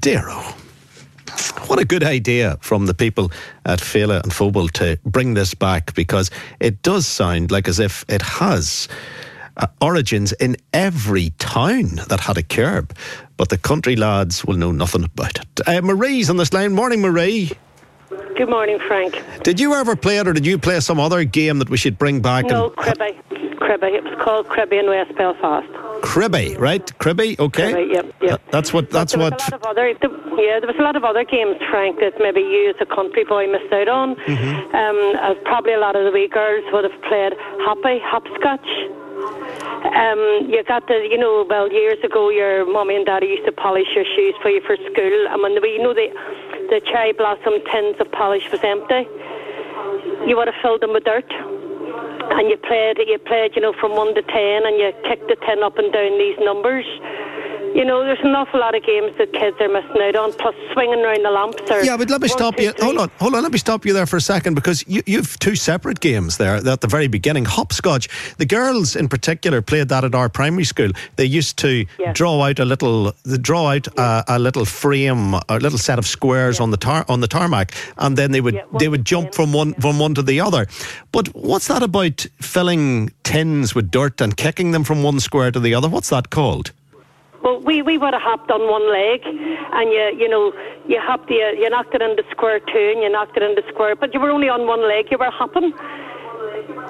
Dero. 0.00 0.54
What 1.68 1.78
a 1.78 1.86
good 1.86 2.04
idea 2.04 2.58
from 2.60 2.84
the 2.84 2.92
people 2.92 3.32
at 3.64 3.78
Féile 3.78 4.22
and 4.22 4.32
Phobail 4.32 4.70
to 4.72 4.98
bring 5.06 5.32
this 5.32 5.54
back 5.54 5.94
because 5.94 6.30
it 6.58 6.82
does 6.82 7.06
sound 7.06 7.50
like 7.50 7.68
as 7.68 7.78
if 7.78 8.04
it 8.06 8.20
has 8.20 8.86
uh, 9.60 9.66
origins 9.80 10.32
in 10.32 10.56
every 10.72 11.30
town 11.38 12.00
that 12.08 12.20
had 12.20 12.36
a 12.36 12.42
curb, 12.42 12.96
but 13.36 13.48
the 13.48 13.58
country 13.58 13.96
lads 13.96 14.44
will 14.44 14.56
know 14.56 14.72
nothing 14.72 15.04
about 15.04 15.38
it. 15.38 15.60
Uh, 15.66 15.80
Marie's 15.82 16.28
on 16.28 16.36
this 16.36 16.52
line. 16.52 16.72
Morning, 16.72 17.00
Marie. 17.00 17.52
Good 18.36 18.50
morning, 18.50 18.78
Frank. 18.88 19.22
Did 19.44 19.60
you 19.60 19.74
ever 19.74 19.94
play 19.94 20.18
it, 20.18 20.26
or 20.26 20.32
did 20.32 20.46
you 20.46 20.58
play 20.58 20.80
some 20.80 20.98
other 20.98 21.24
game 21.24 21.58
that 21.58 21.70
we 21.70 21.76
should 21.76 21.98
bring 21.98 22.20
back? 22.20 22.46
No, 22.46 22.70
Cribby. 22.70 23.18
Cribby. 23.60 23.86
It 23.88 24.02
was 24.02 24.18
called 24.20 24.48
Cribby 24.48 24.78
in 24.78 24.86
West 24.86 25.14
Belfast. 25.16 25.68
Cribby, 26.02 26.56
right? 26.56 26.98
Cribby, 26.98 27.36
okay. 27.38 27.72
Cribby, 27.72 27.92
yep, 27.92 28.14
yep. 28.22 28.42
That's 28.50 28.72
what. 28.72 28.90
That's 28.90 29.12
there 29.12 29.22
what. 29.22 29.34
Was 29.34 29.48
a 29.48 29.52
lot 29.52 29.60
of 29.60 29.62
other, 29.68 29.88
yeah, 29.88 30.58
there 30.58 30.66
was 30.66 30.76
a 30.78 30.82
lot 30.82 30.96
of 30.96 31.04
other 31.04 31.24
games, 31.24 31.56
Frank, 31.70 32.00
that 32.00 32.14
maybe 32.18 32.40
you 32.40 32.70
as 32.70 32.76
a 32.80 32.86
country 32.86 33.24
boy 33.24 33.46
missed 33.46 33.72
out 33.72 33.88
on. 33.88 34.16
Mm-hmm. 34.16 34.74
Um, 34.74 34.98
uh, 35.20 35.34
probably 35.44 35.74
a 35.74 35.78
lot 35.78 35.94
of 35.94 36.04
the 36.04 36.10
wee 36.10 36.26
girls 36.26 36.64
would 36.72 36.84
have 36.84 37.02
played 37.02 37.34
hoppy, 37.60 38.00
hopscotch. 38.02 38.66
Um, 39.30 40.50
you 40.50 40.62
got 40.64 40.86
the, 40.88 41.06
you 41.10 41.18
know, 41.18 41.46
well, 41.48 41.70
years 41.72 41.98
ago, 42.04 42.30
your 42.30 42.70
mummy 42.70 42.96
and 42.96 43.06
daddy 43.06 43.26
used 43.26 43.46
to 43.46 43.52
polish 43.52 43.88
your 43.94 44.04
shoes 44.04 44.34
for 44.42 44.50
you 44.50 44.60
for 44.60 44.76
school, 44.76 45.20
and 45.30 45.42
when 45.42 45.54
the, 45.54 45.60
you 45.66 45.82
know, 45.82 45.94
the 45.94 46.08
the 46.70 46.80
cherry 46.86 47.12
blossom 47.12 47.58
tins 47.72 47.96
of 47.98 48.10
polish 48.12 48.46
was 48.52 48.62
empty, 48.62 49.02
you 50.26 50.36
would 50.36 50.46
have 50.46 50.60
filled 50.62 50.82
them 50.82 50.92
with 50.92 51.04
dirt. 51.04 51.26
And 51.30 52.48
you 52.48 52.56
played 52.56 52.98
you 52.98 53.18
played 53.18 53.56
you 53.56 53.62
know 53.62 53.72
from 53.80 53.96
one 53.96 54.14
to 54.14 54.22
ten 54.22 54.62
and 54.64 54.78
you 54.78 54.92
kicked 55.02 55.26
the 55.26 55.36
ten 55.46 55.64
up 55.64 55.78
and 55.78 55.92
down 55.92 56.16
these 56.16 56.38
numbers 56.38 56.86
you 57.74 57.84
know, 57.84 58.04
there's 58.04 58.18
an 58.22 58.34
awful 58.34 58.60
lot 58.60 58.74
of 58.74 58.84
games 58.84 59.12
that 59.18 59.32
kids 59.32 59.56
are 59.60 59.68
missing 59.68 60.00
out 60.02 60.16
on, 60.16 60.32
plus 60.34 60.54
swinging 60.72 61.00
around 61.00 61.22
the 61.24 61.30
lamps. 61.30 61.62
Yeah, 61.86 61.96
but 61.96 62.10
let 62.10 62.20
me 62.20 62.28
one, 62.28 62.38
stop 62.38 62.56
two, 62.56 62.64
you. 62.64 62.72
three. 62.72 62.84
Hold 62.84 62.98
on, 62.98 63.10
hold 63.18 63.34
on. 63.34 63.42
Let 63.42 63.52
me 63.52 63.58
stop 63.58 63.84
you 63.86 63.92
there 63.92 64.06
for 64.06 64.16
a 64.16 64.20
second 64.20 64.54
because 64.54 64.84
you, 64.86 65.02
you've 65.06 65.38
two 65.38 65.54
separate 65.56 66.00
games 66.00 66.36
there 66.38 66.56
at 66.56 66.80
the 66.80 66.86
very 66.88 67.06
beginning. 67.08 67.44
Hopscotch. 67.44 68.08
The 68.38 68.46
girls 68.46 68.96
in 68.96 69.08
particular 69.08 69.62
played 69.62 69.88
that 69.88 70.04
at 70.04 70.14
our 70.14 70.28
primary 70.28 70.64
school. 70.64 70.90
They 71.16 71.24
used 71.24 71.56
to 71.58 71.86
Yeah. 71.98 72.12
draw 72.12 72.42
out 72.42 72.58
a 72.58 72.64
little, 72.64 73.12
draw 73.40 73.68
out 73.72 73.86
a, 73.98 74.24
a 74.28 74.38
little 74.38 74.64
frame, 74.64 75.34
a 75.48 75.58
little 75.60 75.78
set 75.78 75.98
of 75.98 76.06
squares 76.06 76.60
on 76.60 76.70
the 76.70 76.76
tar 76.76 77.04
on 77.08 77.20
the 77.20 77.28
tarmac, 77.28 77.72
and 77.98 78.16
then 78.16 78.32
they 78.32 78.40
would 78.40 78.54
Yeah, 78.54 78.64
they 78.78 78.88
would 78.88 79.04
jump 79.04 79.34
from 79.34 79.52
one 79.52 79.70
yeah. 79.70 79.80
from 79.80 79.98
one 79.98 80.14
to 80.14 80.22
the 80.22 80.40
other. 80.40 80.66
But 81.12 81.28
what's 81.34 81.68
that 81.68 81.82
about 81.82 82.26
filling 82.40 83.10
tins 83.22 83.74
with 83.74 83.90
dirt 83.90 84.20
and 84.20 84.36
kicking 84.36 84.72
them 84.72 84.84
from 84.84 85.02
one 85.02 85.20
square 85.20 85.50
to 85.52 85.60
the 85.60 85.74
other? 85.74 85.88
What's 85.88 86.08
that 86.10 86.30
called? 86.30 86.72
Well, 87.42 87.60
we, 87.60 87.80
we 87.82 87.96
would 87.96 88.12
have 88.12 88.22
hopped 88.22 88.50
on 88.50 88.68
one 88.68 88.90
leg, 88.92 89.20
and 89.24 89.90
you 89.90 90.24
you 90.24 90.28
know 90.28 90.52
you 90.86 91.00
hopped 91.00 91.30
you, 91.30 91.56
you 91.58 91.70
knocked 91.70 91.94
it 91.94 92.02
into 92.02 92.22
square 92.30 92.60
two, 92.60 92.92
and 92.94 93.02
you 93.02 93.08
knocked 93.08 93.36
it 93.36 93.42
into 93.42 93.62
square, 93.72 93.96
but 93.96 94.12
you 94.12 94.20
were 94.20 94.30
only 94.30 94.48
on 94.48 94.66
one 94.66 94.86
leg. 94.86 95.06
You 95.10 95.18
were 95.18 95.30
hopping, 95.30 95.72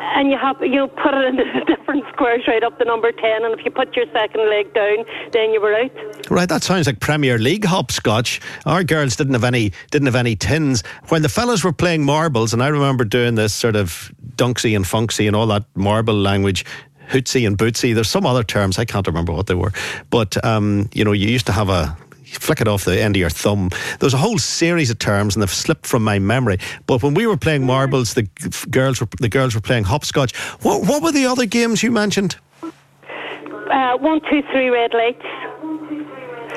and 0.01 0.31
you 0.31 0.37
hop 0.37 0.61
you 0.61 0.89
put 1.03 1.15
it 1.15 1.25
into 1.25 1.45
different 1.67 2.05
squares 2.13 2.43
right 2.49 2.65
up 2.65 2.79
to 2.79 2.85
number 2.85 3.13
ten, 3.13 3.45
and 3.45 3.59
if 3.59 3.65
you 3.65 3.71
put 3.71 3.95
your 3.95 4.07
second 4.13 4.49
leg 4.51 4.75
down, 4.75 5.05
then 5.33 5.53
you 5.53 5.61
were 5.61 5.75
out. 5.75 6.31
Right, 6.31 6.49
that 6.49 6.65
sounds 6.65 6.87
like 6.87 6.99
Premier 6.99 7.39
League 7.39 7.65
hopscotch. 7.65 8.41
Our 8.67 8.83
girls 8.83 9.15
didn't 9.15 9.35
have 9.35 9.45
any 9.45 9.73
didn't 9.93 10.07
have 10.07 10.17
any 10.17 10.35
tins. 10.35 10.83
When 11.09 11.23
the 11.23 11.29
fellas 11.29 11.63
were 11.63 11.73
playing 11.73 12.05
marbles, 12.05 12.53
and 12.53 12.63
I 12.63 12.69
remember 12.69 13.05
doing 13.05 13.37
this 13.37 13.55
sort 13.55 13.77
of 13.77 14.13
dunksy 14.35 14.75
and 14.75 14.85
funksy 14.85 15.27
and 15.27 15.37
all 15.37 15.47
that 15.49 15.65
marble 15.75 16.15
language. 16.15 16.65
Hootsy 17.11 17.47
and 17.47 17.59
bootsy. 17.59 17.95
There's 17.95 18.09
some 18.09 18.25
other 18.25 18.43
terms 18.43 18.79
I 18.79 18.85
can't 18.85 19.07
remember 19.07 19.33
what 19.33 19.47
they 19.47 19.55
were, 19.55 19.73
but 20.11 20.43
um, 20.45 20.89
you 20.93 21.05
know, 21.05 21.13
you 21.13 21.29
used 21.29 21.47
to 21.47 21.53
have 21.53 21.69
a 21.69 21.97
flick 22.25 22.61
it 22.61 22.69
off 22.69 22.85
the 22.85 23.01
end 23.01 23.17
of 23.17 23.21
your 23.21 23.31
thumb. 23.31 23.71
There's 23.99 24.15
a 24.15 24.19
whole 24.19 24.39
series 24.39 24.91
of 24.91 24.99
terms, 24.99 25.35
and 25.35 25.43
they've 25.43 25.51
slipped 25.51 25.87
from 25.87 26.05
my 26.05 26.19
memory. 26.19 26.59
But 26.87 27.03
when 27.03 27.15
we 27.15 27.27
were 27.27 27.37
playing 27.37 27.67
marbles, 27.67 28.15
the 28.15 28.23
g- 28.23 28.71
girls 28.71 29.01
were 29.01 29.09
the 29.19 29.29
girls 29.29 29.55
were 29.55 29.61
playing 29.61 29.85
hopscotch. 29.85 30.37
What, 30.63 30.87
what 30.87 31.03
were 31.03 31.13
the 31.13 31.27
other 31.27 31.47
games 31.47 31.83
you 31.83 31.91
mentioned? 31.91 32.37
Uh, 32.63 33.97
one, 33.99 34.21
two, 34.31 34.43
three 34.53 34.69
red 34.69 34.93
lights. 34.95 35.25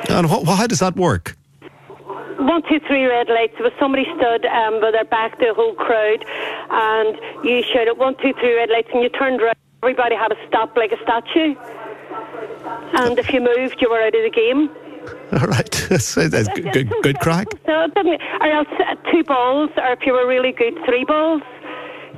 And 0.09 0.29
what, 0.29 0.45
how 0.45 0.67
does 0.67 0.79
that 0.79 0.95
work? 0.95 1.35
One, 2.37 2.61
two, 2.63 2.79
three 2.87 3.05
red 3.05 3.29
lights. 3.29 3.53
There 3.53 3.63
was 3.63 3.73
somebody 3.79 4.05
stood 4.05 4.45
um, 4.45 4.81
with 4.81 4.93
their 4.93 5.05
back 5.05 5.37
to 5.39 5.45
the 5.45 5.53
whole 5.53 5.75
crowd, 5.75 6.25
and 6.69 7.45
you 7.45 7.63
shouted 7.63 7.97
one, 7.97 8.15
two, 8.17 8.33
three 8.33 8.55
red 8.55 8.69
lights, 8.69 8.89
and 8.93 9.01
you 9.03 9.09
turned 9.09 9.41
around. 9.41 9.55
Everybody 9.83 10.15
had 10.15 10.29
to 10.29 10.37
stop 10.47 10.77
like 10.77 10.93
a 10.93 11.01
statue, 11.03 11.55
and 13.03 13.19
if 13.19 13.33
you 13.33 13.41
moved, 13.41 13.81
you 13.81 13.89
were 13.89 14.01
out 14.01 14.15
of 14.15 14.23
the 14.23 14.31
game. 14.31 14.69
All 15.41 15.47
right, 15.47 15.69
that's, 15.89 16.15
that's 16.15 16.47
good, 16.47 16.71
good, 16.71 16.89
good 17.03 17.19
crack. 17.19 17.47
So 17.65 17.87
didn't, 17.93 18.21
or 18.39 18.47
else 18.47 18.67
uh, 18.79 18.95
two 19.11 19.25
balls, 19.25 19.71
or 19.75 19.91
if 19.91 20.05
you 20.05 20.13
were 20.13 20.25
really 20.25 20.53
good, 20.53 20.73
three 20.85 21.03
balls. 21.03 21.41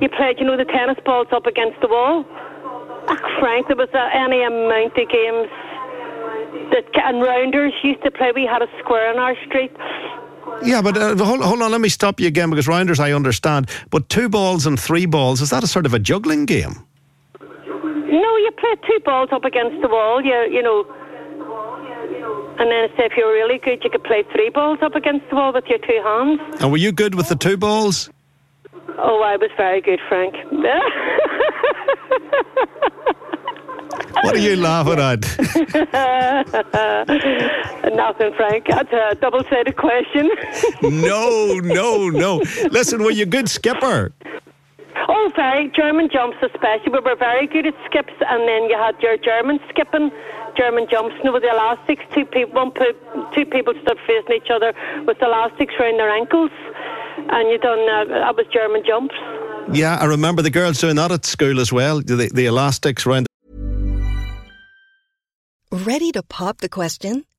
You 0.00 0.08
played, 0.10 0.38
you 0.38 0.46
know, 0.46 0.56
the 0.56 0.64
tennis 0.64 0.98
balls 1.04 1.26
up 1.32 1.46
against 1.46 1.80
the 1.80 1.88
wall. 1.88 2.24
Ah, 3.08 3.18
Frank, 3.40 3.66
there 3.66 3.74
was 3.74 3.88
uh, 3.92 4.10
any 4.14 4.44
amount 4.44 4.94
of 4.94 5.08
games 5.10 5.50
that 6.70 6.86
and 7.02 7.20
rounders 7.20 7.72
used 7.82 8.04
to 8.04 8.12
play. 8.12 8.30
We 8.32 8.46
had 8.46 8.62
a 8.62 8.68
square 8.78 9.10
in 9.12 9.18
our 9.18 9.34
street. 9.46 9.72
Yeah, 10.62 10.82
but 10.82 10.96
uh, 10.96 11.16
hold, 11.16 11.40
hold 11.40 11.62
on, 11.62 11.72
let 11.72 11.80
me 11.80 11.88
stop 11.88 12.20
you 12.20 12.28
again 12.28 12.50
because 12.50 12.68
rounders 12.68 13.00
I 13.00 13.10
understand. 13.10 13.68
But 13.90 14.08
two 14.08 14.28
balls 14.28 14.66
and 14.66 14.78
three 14.78 15.06
balls, 15.06 15.40
is 15.40 15.50
that 15.50 15.64
a 15.64 15.66
sort 15.66 15.84
of 15.86 15.94
a 15.94 15.98
juggling 15.98 16.46
game? 16.46 16.86
No, 18.06 18.36
you 18.36 18.50
played 18.58 18.78
two 18.86 18.98
balls 19.04 19.28
up 19.32 19.44
against 19.44 19.80
the 19.82 19.88
wall. 19.88 20.22
You 20.22 20.46
you 20.50 20.62
know, 20.62 20.84
and 22.58 22.70
then 22.70 22.88
say 22.96 23.04
if 23.06 23.12
you're 23.16 23.32
really 23.32 23.58
good, 23.58 23.82
you 23.84 23.90
could 23.90 24.04
play 24.04 24.22
three 24.32 24.50
balls 24.50 24.78
up 24.82 24.94
against 24.94 25.28
the 25.28 25.36
wall 25.36 25.52
with 25.52 25.64
your 25.66 25.78
two 25.78 26.00
hands. 26.04 26.40
And 26.60 26.70
were 26.70 26.78
you 26.78 26.92
good 26.92 27.14
with 27.14 27.28
the 27.28 27.36
two 27.36 27.56
balls? 27.56 28.10
Oh, 28.98 29.22
I 29.22 29.36
was 29.36 29.50
very 29.56 29.80
good, 29.82 30.00
Frank. 30.08 30.34
What 34.22 34.34
are 34.34 34.38
you 34.38 34.56
laughing 34.56 34.98
at? 34.98 35.20
Nothing, 37.94 38.32
Frank. 38.34 38.66
That's 38.68 38.92
uh, 38.92 39.08
a 39.10 39.14
double-sided 39.14 39.76
question. 39.76 40.30
no, 40.82 41.54
no, 41.62 42.08
no. 42.08 42.42
Listen, 42.70 43.02
were 43.02 43.10
you 43.10 43.24
a 43.24 43.26
good 43.26 43.48
skipper? 43.48 44.12
Oh, 45.16 45.32
very 45.34 45.70
German 45.74 46.08
jumps, 46.12 46.36
especially. 46.42 46.92
We 46.92 47.00
were 47.00 47.16
very 47.16 47.46
good 47.46 47.66
at 47.66 47.74
skips, 47.88 48.12
and 48.20 48.48
then 48.48 48.68
you 48.68 48.76
had 48.76 49.00
your 49.00 49.16
German 49.16 49.58
skipping, 49.70 50.10
German 50.56 50.86
jumps. 50.90 51.14
You 51.18 51.24
know, 51.24 51.32
with 51.32 51.42
the 51.42 51.50
elastics, 51.50 52.04
two 52.14 52.26
people, 52.26 52.54
one 52.54 52.70
pe- 52.72 52.98
two 53.34 53.46
people 53.46 53.74
stood 53.82 53.98
facing 54.06 54.36
each 54.36 54.50
other 54.52 54.72
with 55.06 55.16
elastics 55.22 55.74
around 55.80 55.98
their 55.98 56.10
ankles, 56.10 56.50
and 57.34 57.48
you 57.50 57.58
done 57.58 57.82
uh, 57.88 58.04
that 58.22 58.36
was 58.36 58.46
German 58.52 58.82
jumps. 58.86 59.14
Yeah, 59.72 59.96
I 60.00 60.04
remember 60.04 60.42
the 60.42 60.50
girls 60.50 60.80
doing 60.80 60.96
that 60.96 61.10
at 61.10 61.24
school 61.24 61.58
as 61.60 61.72
well. 61.72 62.00
The, 62.00 62.30
the 62.32 62.46
elastics 62.46 63.04
around 63.06 63.26
Ready 65.72 66.12
to 66.12 66.22
pop 66.22 66.58
the 66.58 66.68
question? 66.68 67.24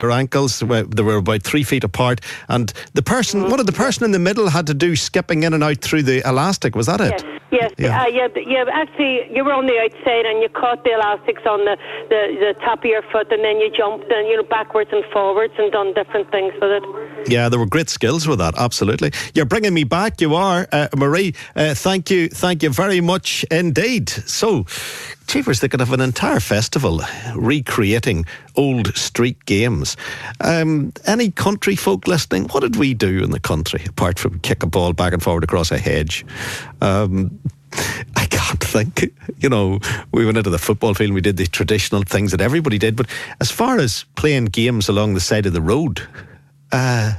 Her 0.00 0.10
ankles 0.10 0.62
were- 0.62 0.82
they 0.82 1.02
were 1.04 1.16
about 1.18 1.44
three 1.44 1.62
feet 1.62 1.84
apart, 1.84 2.20
and 2.48 2.72
the 2.94 3.02
person, 3.02 3.48
what 3.48 3.58
did 3.58 3.66
the 3.66 3.72
person 3.72 4.04
in 4.04 4.10
the 4.10 4.18
middle 4.18 4.48
had 4.50 4.66
to 4.66 4.74
do 4.74 4.96
skipping 4.96 5.44
in 5.44 5.54
and 5.54 5.62
out 5.62 5.78
through 5.82 6.02
the 6.02 6.20
elastic? 6.28 6.74
Was 6.74 6.86
that 6.86 7.00
it? 7.00 7.12
Yes, 7.12 7.22
yes, 7.52 7.70
Yeah. 7.78 7.86
yeah. 7.86 8.02
Uh, 8.02 8.06
yeah, 8.08 8.28
yeah. 8.44 8.64
Actually, 8.72 9.30
you 9.32 9.44
were 9.44 9.52
on 9.52 9.66
the 9.66 9.78
outside 9.78 10.26
and 10.26 10.42
you 10.42 10.48
caught 10.48 10.82
the 10.82 10.90
elastics 10.94 11.42
on 11.46 11.64
the, 11.64 11.76
the, 12.08 12.36
the 12.40 12.54
top 12.64 12.80
of 12.80 12.86
your 12.86 13.02
foot, 13.12 13.30
and 13.30 13.44
then 13.44 13.60
you 13.60 13.70
jumped 13.70 14.10
and 14.10 14.26
you 14.26 14.36
know 14.36 14.42
backwards 14.42 14.90
and 14.92 15.04
forwards 15.12 15.54
and 15.58 15.70
done 15.70 15.94
different 15.94 16.28
things 16.32 16.52
with 16.60 16.72
it. 16.82 17.28
Yeah, 17.30 17.48
there 17.48 17.60
were 17.60 17.66
great 17.66 17.88
skills 17.88 18.26
with 18.26 18.40
that. 18.40 18.54
Absolutely, 18.58 19.12
you're 19.32 19.46
bringing 19.46 19.74
me 19.74 19.84
back. 19.84 20.20
You 20.20 20.34
are, 20.34 20.66
uh, 20.72 20.88
Marie. 20.96 21.34
Uh, 21.54 21.72
thank 21.74 22.10
you, 22.10 22.28
thank 22.28 22.64
you 22.64 22.70
very 22.70 23.00
much 23.00 23.44
indeed. 23.48 24.08
So, 24.10 24.66
Cheapers, 25.26 25.60
they 25.60 25.68
could 25.68 25.80
have 25.80 25.92
an 25.94 26.02
entire 26.02 26.38
festival 26.38 27.00
recreating 27.34 28.26
old 28.56 28.96
street 28.96 29.44
games. 29.44 29.96
Um, 30.40 30.92
any 31.06 31.30
country 31.30 31.76
folk 31.76 32.06
listening? 32.06 32.44
What 32.48 32.60
did 32.60 32.76
we 32.76 32.94
do 32.94 33.22
in 33.22 33.30
the 33.30 33.40
country 33.40 33.82
apart 33.88 34.18
from 34.18 34.38
kick 34.40 34.62
a 34.62 34.66
ball 34.66 34.92
back 34.92 35.12
and 35.12 35.22
forward 35.22 35.44
across 35.44 35.70
a 35.70 35.78
hedge? 35.78 36.24
Um, 36.80 37.38
I 38.16 38.26
can't 38.26 38.62
think. 38.62 39.12
You 39.38 39.48
know, 39.48 39.80
we 40.12 40.24
went 40.24 40.38
into 40.38 40.50
the 40.50 40.58
football 40.58 40.94
field 40.94 41.08
and 41.08 41.14
we 41.14 41.20
did 41.20 41.36
the 41.36 41.46
traditional 41.46 42.02
things 42.02 42.30
that 42.30 42.40
everybody 42.40 42.78
did. 42.78 42.96
But 42.96 43.06
as 43.40 43.50
far 43.50 43.78
as 43.78 44.04
playing 44.14 44.46
games 44.46 44.88
along 44.88 45.14
the 45.14 45.20
side 45.20 45.46
of 45.46 45.52
the 45.52 45.62
road, 45.62 46.06
uh, 46.72 47.14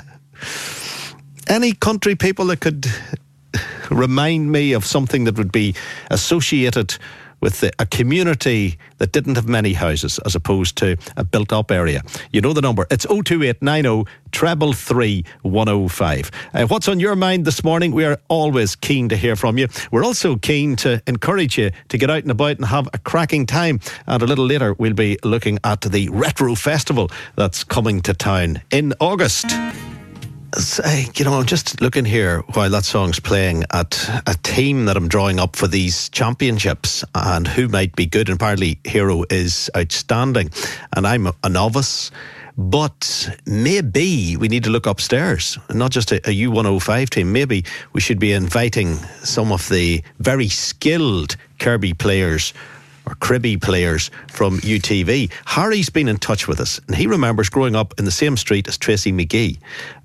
any 1.48 1.74
country 1.74 2.15
people 2.15 2.46
that 2.48 2.62
could 2.62 2.88
remind 3.89 4.51
me 4.51 4.74
of 4.74 4.86
something 4.86 5.25
that 5.25 5.38
would 5.38 5.51
be 5.51 5.75
associated 6.10 6.98
with 7.45 7.63
a 7.77 7.85
community 7.85 8.75
that 8.97 9.11
didn't 9.11 9.35
have 9.35 9.47
many 9.47 9.73
houses 9.73 10.17
as 10.25 10.33
opposed 10.33 10.75
to 10.75 10.97
a 11.15 11.23
built 11.23 11.53
up 11.53 11.69
area. 11.69 12.01
You 12.31 12.41
know 12.41 12.53
the 12.53 12.61
number. 12.61 12.87
It's 12.89 13.05
02890 13.05 14.09
treble 14.31 14.73
3105. 14.73 16.31
Uh, 16.55 16.65
what's 16.65 16.87
on 16.87 16.99
your 16.99 17.15
mind 17.15 17.45
this 17.45 17.63
morning? 17.63 17.91
We 17.91 18.03
are 18.03 18.17
always 18.29 18.75
keen 18.75 19.09
to 19.09 19.15
hear 19.15 19.35
from 19.35 19.59
you. 19.59 19.67
We're 19.91 20.03
also 20.03 20.37
keen 20.37 20.75
to 20.77 21.03
encourage 21.05 21.55
you 21.59 21.69
to 21.89 21.99
get 21.99 22.09
out 22.09 22.23
and 22.23 22.31
about 22.31 22.57
and 22.57 22.65
have 22.65 22.89
a 22.93 22.97
cracking 22.97 23.45
time. 23.45 23.79
And 24.07 24.23
a 24.23 24.25
little 24.25 24.47
later, 24.47 24.73
we'll 24.73 24.95
be 24.95 25.19
looking 25.23 25.59
at 25.63 25.81
the 25.81 26.09
Retro 26.09 26.55
Festival 26.55 27.11
that's 27.35 27.63
coming 27.63 28.01
to 28.01 28.15
town 28.15 28.63
in 28.71 28.95
August. 28.99 29.45
Say, 30.57 31.07
you 31.15 31.25
know, 31.25 31.33
I'm 31.33 31.45
just 31.45 31.81
looking 31.81 32.05
here 32.05 32.39
while 32.53 32.69
that 32.69 32.85
song's 32.85 33.19
playing 33.19 33.65
at 33.71 34.10
a 34.25 34.36
team 34.41 34.86
that 34.86 34.95
I'm 34.95 35.10
drawing 35.10 35.38
up 35.38 35.58
for 35.58 35.67
these 35.67 36.08
championships 36.10 37.03
and 37.13 37.45
who 37.45 37.67
might 37.67 37.93
be 37.95 38.06
good. 38.06 38.30
And 38.30 38.38
apparently, 38.38 38.80
Hero 38.86 39.25
is 39.30 39.69
outstanding. 39.75 40.51
And 40.95 41.06
I'm 41.06 41.27
a, 41.27 41.49
novice. 41.49 42.10
But 42.58 43.38
maybe 43.45 44.38
we 44.38 44.47
need 44.47 44.63
to 44.63 44.69
look 44.69 44.86
upstairs, 44.86 45.58
not 45.73 45.91
just 45.91 46.13
a, 46.13 46.17
a 46.19 46.34
U105 46.47 47.10
team. 47.10 47.34
Maybe 47.34 47.65
we 47.91 47.99
should 47.99 48.19
be 48.19 48.32
inviting 48.32 48.95
some 49.23 49.51
of 49.51 49.67
the 49.67 50.01
very 50.19 50.47
skilled 50.47 51.36
Kirby 51.60 51.93
players 51.93 52.53
or 53.06 53.15
Cribby 53.15 53.58
players 53.58 54.10
from 54.32 54.60
UTV. 54.60 55.32
Harry's 55.46 55.89
been 55.89 56.08
in 56.08 56.18
touch 56.18 56.48
with 56.48 56.60
us, 56.60 56.80
and 56.88 56.96
he 56.96 57.08
remembers 57.08 57.50
growing 57.50 57.76
up 57.76 57.94
in 57.98 58.06
the 58.06 58.12
same 58.12 58.38
street 58.38 58.68
as 58.68 58.78
Tracy 58.78 59.12
McGee 59.12 59.58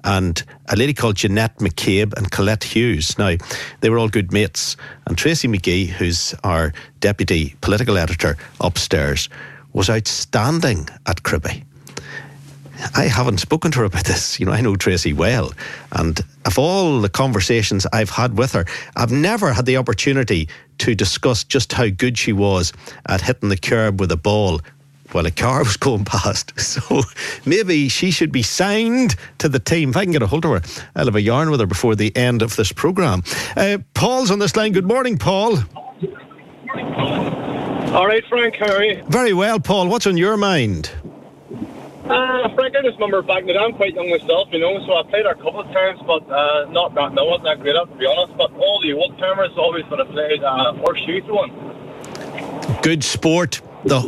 and 0.04 0.42
a 0.68 0.76
lady 0.76 0.94
called 0.94 1.16
Jeanette 1.16 1.58
McCabe 1.58 2.12
and 2.16 2.30
Colette 2.30 2.64
Hughes. 2.64 3.18
Now, 3.18 3.36
they 3.80 3.90
were 3.90 3.98
all 3.98 4.08
good 4.08 4.32
mates, 4.32 4.76
and 5.06 5.16
Tracy 5.16 5.48
McGee, 5.48 5.86
who's 5.86 6.34
our 6.44 6.72
deputy 7.00 7.56
political 7.60 7.98
editor 7.98 8.36
upstairs, 8.60 9.28
was 9.72 9.88
outstanding 9.88 10.88
at 11.06 11.22
Cribby. 11.22 11.64
I 12.94 13.04
haven't 13.04 13.38
spoken 13.38 13.70
to 13.72 13.80
her 13.80 13.84
about 13.84 14.04
this. 14.04 14.38
You 14.40 14.46
know, 14.46 14.52
I 14.52 14.60
know 14.60 14.76
Tracy 14.76 15.12
well. 15.12 15.52
And 15.92 16.20
of 16.44 16.58
all 16.58 17.00
the 17.00 17.08
conversations 17.08 17.86
I've 17.92 18.10
had 18.10 18.38
with 18.38 18.52
her, 18.52 18.64
I've 18.96 19.12
never 19.12 19.52
had 19.52 19.66
the 19.66 19.76
opportunity 19.76 20.48
to 20.78 20.94
discuss 20.94 21.44
just 21.44 21.72
how 21.72 21.88
good 21.88 22.16
she 22.18 22.32
was 22.32 22.72
at 23.06 23.20
hitting 23.20 23.48
the 23.48 23.56
curb 23.56 24.00
with 24.00 24.10
a 24.12 24.16
ball 24.16 24.60
while 25.12 25.26
a 25.26 25.30
car 25.30 25.58
was 25.64 25.76
going 25.76 26.04
past. 26.04 26.52
So 26.60 27.02
maybe 27.44 27.88
she 27.88 28.10
should 28.10 28.32
be 28.32 28.42
signed 28.42 29.16
to 29.38 29.48
the 29.48 29.58
team. 29.58 29.90
If 29.90 29.96
I 29.96 30.04
can 30.04 30.12
get 30.12 30.22
a 30.22 30.26
hold 30.26 30.44
of 30.44 30.52
her, 30.52 30.82
I'll 30.94 31.06
have 31.06 31.16
a 31.16 31.20
yarn 31.20 31.50
with 31.50 31.60
her 31.60 31.66
before 31.66 31.96
the 31.96 32.16
end 32.16 32.42
of 32.42 32.56
this 32.56 32.72
programme. 32.72 33.22
Uh, 33.56 33.78
Paul's 33.94 34.30
on 34.30 34.38
this 34.38 34.56
line. 34.56 34.72
Good 34.72 34.86
morning, 34.86 35.18
Paul. 35.18 35.58
All 37.92 38.06
right, 38.06 38.24
Frank, 38.28 38.54
how 38.56 38.72
are 38.72 38.84
you? 38.84 39.02
Very 39.08 39.32
well, 39.32 39.58
Paul. 39.58 39.88
What's 39.88 40.06
on 40.06 40.16
your 40.16 40.36
mind? 40.36 40.90
Uh, 42.10 42.52
Frank, 42.56 42.74
I 42.76 42.82
just 42.82 42.96
remember 42.96 43.22
back 43.22 43.42
in 43.42 43.46
the 43.46 43.52
day, 43.52 43.58
I'm 43.60 43.72
quite 43.74 43.94
young 43.94 44.10
myself, 44.10 44.48
you 44.50 44.58
know, 44.58 44.84
so 44.84 44.94
I 44.96 45.02
played 45.04 45.26
a 45.26 45.34
couple 45.36 45.60
of 45.60 45.68
times, 45.72 46.00
but 46.06 46.28
uh, 46.28 46.66
not 46.70 46.94
that, 46.96 47.14
no, 47.14 47.24
wasn't 47.24 47.44
that 47.44 47.60
great 47.60 47.76
at, 47.76 47.88
to 47.88 47.96
be 47.96 48.06
honest. 48.06 48.36
But 48.36 48.52
all 48.54 48.80
the 48.82 48.92
old 48.94 49.16
timers 49.18 49.50
always 49.56 49.84
would 49.90 50.00
have 50.00 50.08
played 50.08 50.42
uh, 50.42 50.74
horseshoe 50.74 51.22
throwing. 51.22 51.52
good 52.82 53.04
sport. 53.04 53.60
The, 53.84 54.00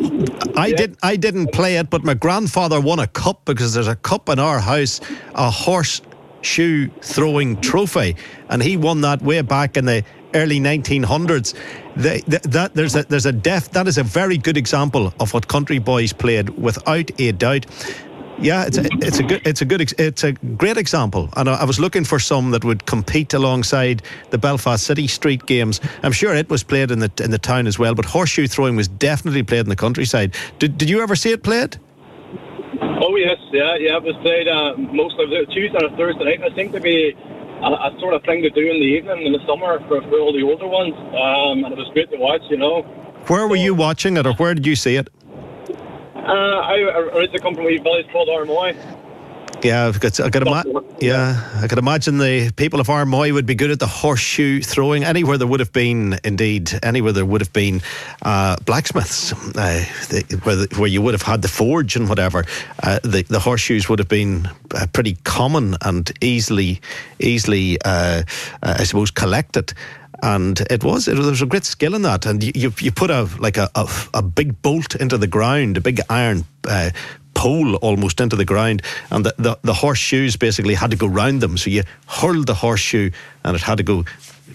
I 0.57 0.73
did 0.73 0.97
I 1.03 1.17
didn't 1.17 1.53
play 1.53 1.77
it, 1.77 1.91
but 1.91 2.05
my 2.05 2.15
grandfather 2.15 2.81
won 2.81 2.99
a 2.99 3.07
cup 3.07 3.45
because 3.45 3.75
there's 3.75 3.89
a 3.89 3.97
cup 3.97 4.29
in 4.29 4.39
our 4.39 4.59
house, 4.61 5.01
a 5.35 5.51
horseshoe 5.51 6.91
throwing 7.01 7.61
trophy, 7.61 8.17
and 8.51 8.63
he 8.63 8.77
won 8.77 9.01
that 9.03 9.23
way 9.23 9.41
back 9.43 9.77
in 9.77 9.87
the 9.87 10.05
early 10.35 10.61
1900s. 10.61 11.55
The, 11.97 12.23
the, 12.27 12.49
that 12.49 12.75
there's 12.75 12.97
a 12.97 13.03
there's 13.05 13.27
a 13.27 13.33
that 13.33 13.87
is 13.87 13.99
a 13.99 14.03
very 14.03 14.39
good 14.39 14.57
example 14.57 15.13
of 15.21 15.35
what 15.35 15.49
country 15.49 15.79
boys 15.79 16.13
played 16.13 16.51
without 16.51 17.11
a 17.21 17.33
doubt. 17.33 17.67
Yeah, 18.39 18.65
it's 18.65 18.79
a, 18.79 18.89
it's 18.95 19.19
a 19.19 19.23
good 19.23 19.47
it's 19.47 19.61
a 19.61 19.65
good 19.65 19.93
it's 20.01 20.25
a 20.25 20.33
great 20.33 20.77
example, 20.77 21.29
and 21.37 21.49
I, 21.49 21.65
was 21.65 21.79
looking 21.79 22.05
for 22.05 22.19
some 22.19 22.51
that 22.53 22.65
would 22.65 22.87
compete 22.87 23.35
alongside 23.35 24.03
the 24.31 24.39
Belfast 24.39 24.85
City 24.85 25.07
Street 25.07 25.47
games. 25.47 25.81
I'm 26.03 26.13
sure 26.13 26.35
it 26.35 26.49
was 26.49 26.63
played 26.65 26.91
in 26.91 26.99
the 26.99 27.13
in 27.23 27.31
the 27.31 27.39
town 27.39 27.67
as 27.67 27.79
well, 27.79 27.95
but 27.95 28.05
horseshoe 28.05 28.47
throwing 28.49 28.75
was 28.75 28.89
definitely 28.89 29.43
played 29.43 29.61
in 29.61 29.69
the 29.69 29.77
countryside. 29.77 30.35
Did 30.59 30.79
Did 30.79 30.91
you 30.91 31.03
ever 31.03 31.15
see 31.15 31.31
it 31.31 31.43
played? 31.43 31.79
Oh, 33.05 33.17
yes, 33.17 33.39
yeah, 33.53 33.75
yeah, 33.77 33.97
it 33.97 34.03
was 34.03 34.15
played 34.23 34.47
uh, 34.47 34.77
most 34.77 35.19
of 35.19 35.29
the 35.29 35.45
Tuesday 35.53 35.79
or 35.83 35.91
Thursday 35.97 36.25
night. 36.25 36.43
I 36.43 36.55
think 36.55 36.73
to 36.73 36.81
be 36.81 37.17
a, 37.63 37.71
a 37.71 37.97
sort 38.01 38.15
of 38.15 38.23
thing 38.25 38.43
to 38.43 38.51
do 38.51 38.61
in 38.61 38.81
the 38.81 38.91
evening 38.99 39.27
in 39.27 39.33
the 39.33 39.43
summer 39.47 39.79
for, 39.89 40.03
for 40.03 40.19
all 40.19 40.33
the 40.33 40.43
older 40.43 40.67
ones, 40.67 40.95
um, 40.97 41.65
and 41.65 41.73
it 41.73 41.79
was 41.79 41.89
great 41.93 42.11
to 42.11 42.19
watch, 42.19 42.43
you 42.51 42.57
know. 42.57 42.83
Where 43.29 43.47
were 43.47 43.57
you 43.57 43.75
watching 43.75 44.17
it, 44.17 44.27
or 44.27 44.35
where 44.35 44.55
did 44.55 44.67
you 44.67 44.75
see 44.77 44.97
it? 44.97 45.09
Uh, 46.15 46.21
I 46.23 46.77
originally 47.15 47.39
come 47.41 47.55
from 47.55 47.67
a 47.67 47.77
village 47.79 48.07
called 48.13 48.29
Armoy. 48.29 48.77
Yeah, 49.63 49.93
I 49.95 49.99
could, 49.99 50.21
I 50.21 50.31
could 50.31 50.43
ima- 50.47 50.65
yeah, 51.01 51.61
I 51.63 51.69
could 51.69 51.79
imagine 51.79 52.19
the 52.19 52.51
people 52.57 52.81
of 52.81 52.89
Armoy 52.89 53.33
would 53.33 53.47
be 53.47 53.55
good 53.55 53.71
at 53.71 53.79
the 53.79 53.87
horseshoe 53.87 54.61
throwing. 54.61 55.05
Anywhere 55.05 55.39
there 55.39 55.47
would 55.47 55.61
have 55.61 55.73
been, 55.73 56.19
indeed, 56.25 56.73
anywhere 56.83 57.13
there 57.13 57.25
would 57.25 57.41
have 57.41 57.53
been 57.53 57.81
uh, 58.23 58.57
blacksmiths, 58.65 59.33
uh, 59.33 59.85
where, 60.43 60.57
the, 60.57 60.69
where 60.77 60.89
you 60.89 61.01
would 61.01 61.15
have 61.15 61.23
had 61.23 61.43
the 61.43 61.49
forge 61.49 61.95
and 61.95 62.09
whatever. 62.09 62.45
Uh, 62.83 62.99
the 63.05 63.23
the 63.29 63.39
horseshoes 63.39 63.89
would 63.89 64.01
have 64.01 64.09
been 64.09 64.49
uh, 64.75 64.87
pretty 64.93 65.17
common 65.23 65.77
and 65.83 66.11
easily, 66.21 66.81
easily, 67.21 67.81
uh, 67.85 68.23
uh, 68.63 68.77
I 68.79 68.85
suppose, 68.85 69.11
collected 69.13 69.75
and 70.25 70.61
it 70.71 70.85
was 70.85 71.09
it, 71.09 71.15
there 71.17 71.31
was 71.31 71.43
a 71.43 71.47
great 71.47 71.65
skill 71.65 71.95
in 71.95 72.03
that. 72.03 72.27
And 72.27 72.43
you 72.43 72.53
you, 72.55 72.73
you 72.79 72.93
put 72.93 73.11
a 73.11 73.29
like 73.39 73.57
a, 73.57 73.69
a, 73.75 73.89
a 74.15 74.23
big 74.23 74.61
bolt 74.63 74.95
into 74.97 75.19
the 75.19 75.27
ground, 75.27 75.77
a 75.77 75.81
big 75.81 76.01
iron. 76.09 76.45
Uh, 76.67 76.91
pole 77.43 77.75
almost 77.77 78.21
into 78.21 78.37
the 78.37 78.45
ground 78.45 78.83
and 79.11 79.27
the, 79.27 79.35
the, 79.37 79.59
the 79.63 79.75
horseshoes 79.75 80.37
basically 80.37 80.75
had 80.75 80.93
to 80.93 80.97
go 80.97 81.09
round 81.09 81.41
them 81.41 81.59
so 81.59 81.71
you 81.71 81.83
hurled 82.07 82.47
the 82.47 82.55
horseshoe 82.55 83.11
and 83.43 83.57
it 83.57 83.63
had 83.63 83.79
to 83.79 83.83
go 83.83 84.05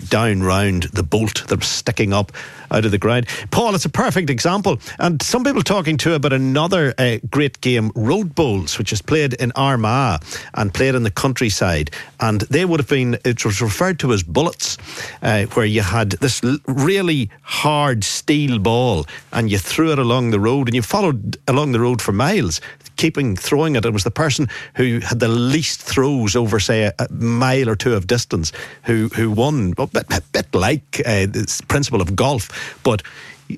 down 0.09 0.41
round 0.41 0.83
the 0.93 1.03
bolt 1.03 1.45
that 1.47 1.59
was 1.59 1.67
sticking 1.67 2.13
up 2.13 2.31
out 2.71 2.85
of 2.85 2.91
the 2.91 2.97
ground. 2.97 3.27
Paul, 3.51 3.75
it's 3.75 3.85
a 3.85 3.89
perfect 3.89 4.29
example. 4.29 4.79
And 4.99 5.21
some 5.21 5.43
people 5.43 5.61
talking 5.61 5.97
to 5.97 6.13
about 6.13 6.33
another 6.33 6.93
uh, 6.97 7.17
great 7.29 7.61
game, 7.61 7.91
Road 7.95 8.35
Bowls, 8.35 8.77
which 8.77 8.91
is 8.91 9.01
played 9.01 9.33
in 9.35 9.51
Armagh 9.55 10.21
and 10.53 10.73
played 10.73 10.95
in 10.95 11.03
the 11.03 11.11
countryside. 11.11 11.91
And 12.19 12.41
they 12.41 12.65
would 12.65 12.79
have 12.79 12.89
been, 12.89 13.17
it 13.23 13.45
was 13.45 13.61
referred 13.61 13.99
to 13.99 14.11
as 14.11 14.23
bullets, 14.23 14.77
uh, 15.21 15.45
where 15.45 15.65
you 15.65 15.81
had 15.81 16.11
this 16.11 16.41
really 16.67 17.29
hard 17.41 18.03
steel 18.03 18.59
ball 18.59 19.05
and 19.31 19.49
you 19.49 19.57
threw 19.57 19.91
it 19.91 19.99
along 19.99 20.31
the 20.31 20.39
road 20.39 20.67
and 20.67 20.75
you 20.75 20.81
followed 20.81 21.37
along 21.47 21.71
the 21.71 21.79
road 21.79 22.01
for 22.01 22.11
miles 22.11 22.59
keeping 22.97 23.35
throwing 23.35 23.75
it. 23.75 23.85
It 23.85 23.93
was 23.93 24.03
the 24.03 24.11
person 24.11 24.49
who 24.75 24.99
had 24.99 25.19
the 25.19 25.27
least 25.27 25.81
throws 25.81 26.35
over, 26.35 26.59
say, 26.59 26.91
a, 26.99 27.07
mile 27.11 27.69
or 27.69 27.75
two 27.75 27.93
of 27.93 28.07
distance 28.07 28.51
who 28.83 29.07
who 29.09 29.31
won. 29.31 29.73
A 29.77 29.87
bit, 29.87 30.05
a 30.11 30.21
bit 30.31 30.53
like 30.53 31.01
uh, 31.05 31.25
the 31.27 31.63
principle 31.67 32.01
of 32.01 32.15
golf, 32.15 32.79
but 32.83 33.01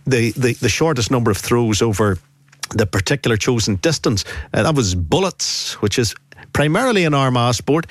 the, 0.06 0.32
the 0.32 0.54
the 0.54 0.69
shortest 0.69 1.10
number 1.12 1.32
of 1.32 1.38
throws 1.38 1.82
over 1.82 2.17
the 2.71 2.86
particular 2.86 3.38
chosen 3.38 3.75
distance. 3.78 4.25
Uh, 4.54 4.63
that 4.63 4.75
was 4.75 4.95
bullets, 4.95 5.73
which 5.82 5.97
is 5.97 6.13
primarily 6.54 7.06
an 7.06 7.13
Armagh 7.13 7.56
sport. 7.56 7.88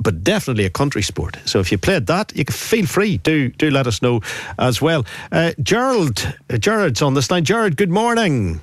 But 0.00 0.24
definitely 0.24 0.64
a 0.64 0.70
country 0.70 1.02
sport. 1.02 1.36
So 1.44 1.60
if 1.60 1.70
you 1.70 1.78
played 1.78 2.06
that, 2.06 2.32
you 2.34 2.44
can 2.44 2.54
feel 2.54 2.86
free. 2.86 3.18
Do 3.18 3.50
do 3.50 3.70
let 3.70 3.86
us 3.86 4.00
know 4.02 4.20
as 4.58 4.82
well. 4.82 5.04
Uh, 5.30 5.52
Gerald, 5.62 6.34
uh, 6.50 6.56
Gerard's 6.56 7.02
on 7.02 7.14
this 7.14 7.30
line. 7.30 7.44
Gerard, 7.44 7.76
good 7.76 7.90
morning. 7.90 8.60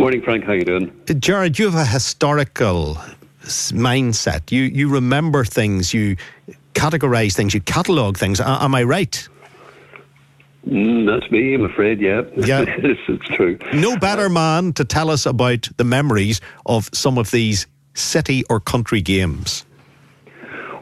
Morning, 0.00 0.22
Frank. 0.22 0.44
How 0.44 0.54
you 0.54 0.64
doing? 0.64 0.90
Gerard, 1.18 1.58
you 1.58 1.66
have 1.66 1.74
a 1.74 1.84
historical 1.84 2.96
mindset. 3.42 4.50
You 4.50 4.62
you 4.62 4.88
remember 4.88 5.44
things. 5.44 5.92
You 5.92 6.16
categorize 6.72 7.34
things. 7.34 7.52
You 7.52 7.60
catalog 7.60 8.16
things. 8.16 8.40
am 8.40 8.74
I 8.74 8.82
right? 8.82 9.28
Mm, 10.66 11.04
that's 11.04 11.30
me, 11.30 11.52
I'm 11.52 11.64
afraid, 11.66 12.00
yeah. 12.00 12.22
Yeah. 12.36 12.64
it's, 12.66 13.00
it's 13.08 13.26
true. 13.36 13.58
No 13.74 13.98
better 13.98 14.30
man 14.30 14.72
to 14.74 14.86
tell 14.86 15.10
us 15.10 15.26
about 15.26 15.68
the 15.76 15.84
memories 15.84 16.40
of 16.64 16.88
some 16.94 17.18
of 17.18 17.30
these 17.30 17.66
city 17.92 18.42
or 18.48 18.58
country 18.58 19.02
games. 19.02 19.66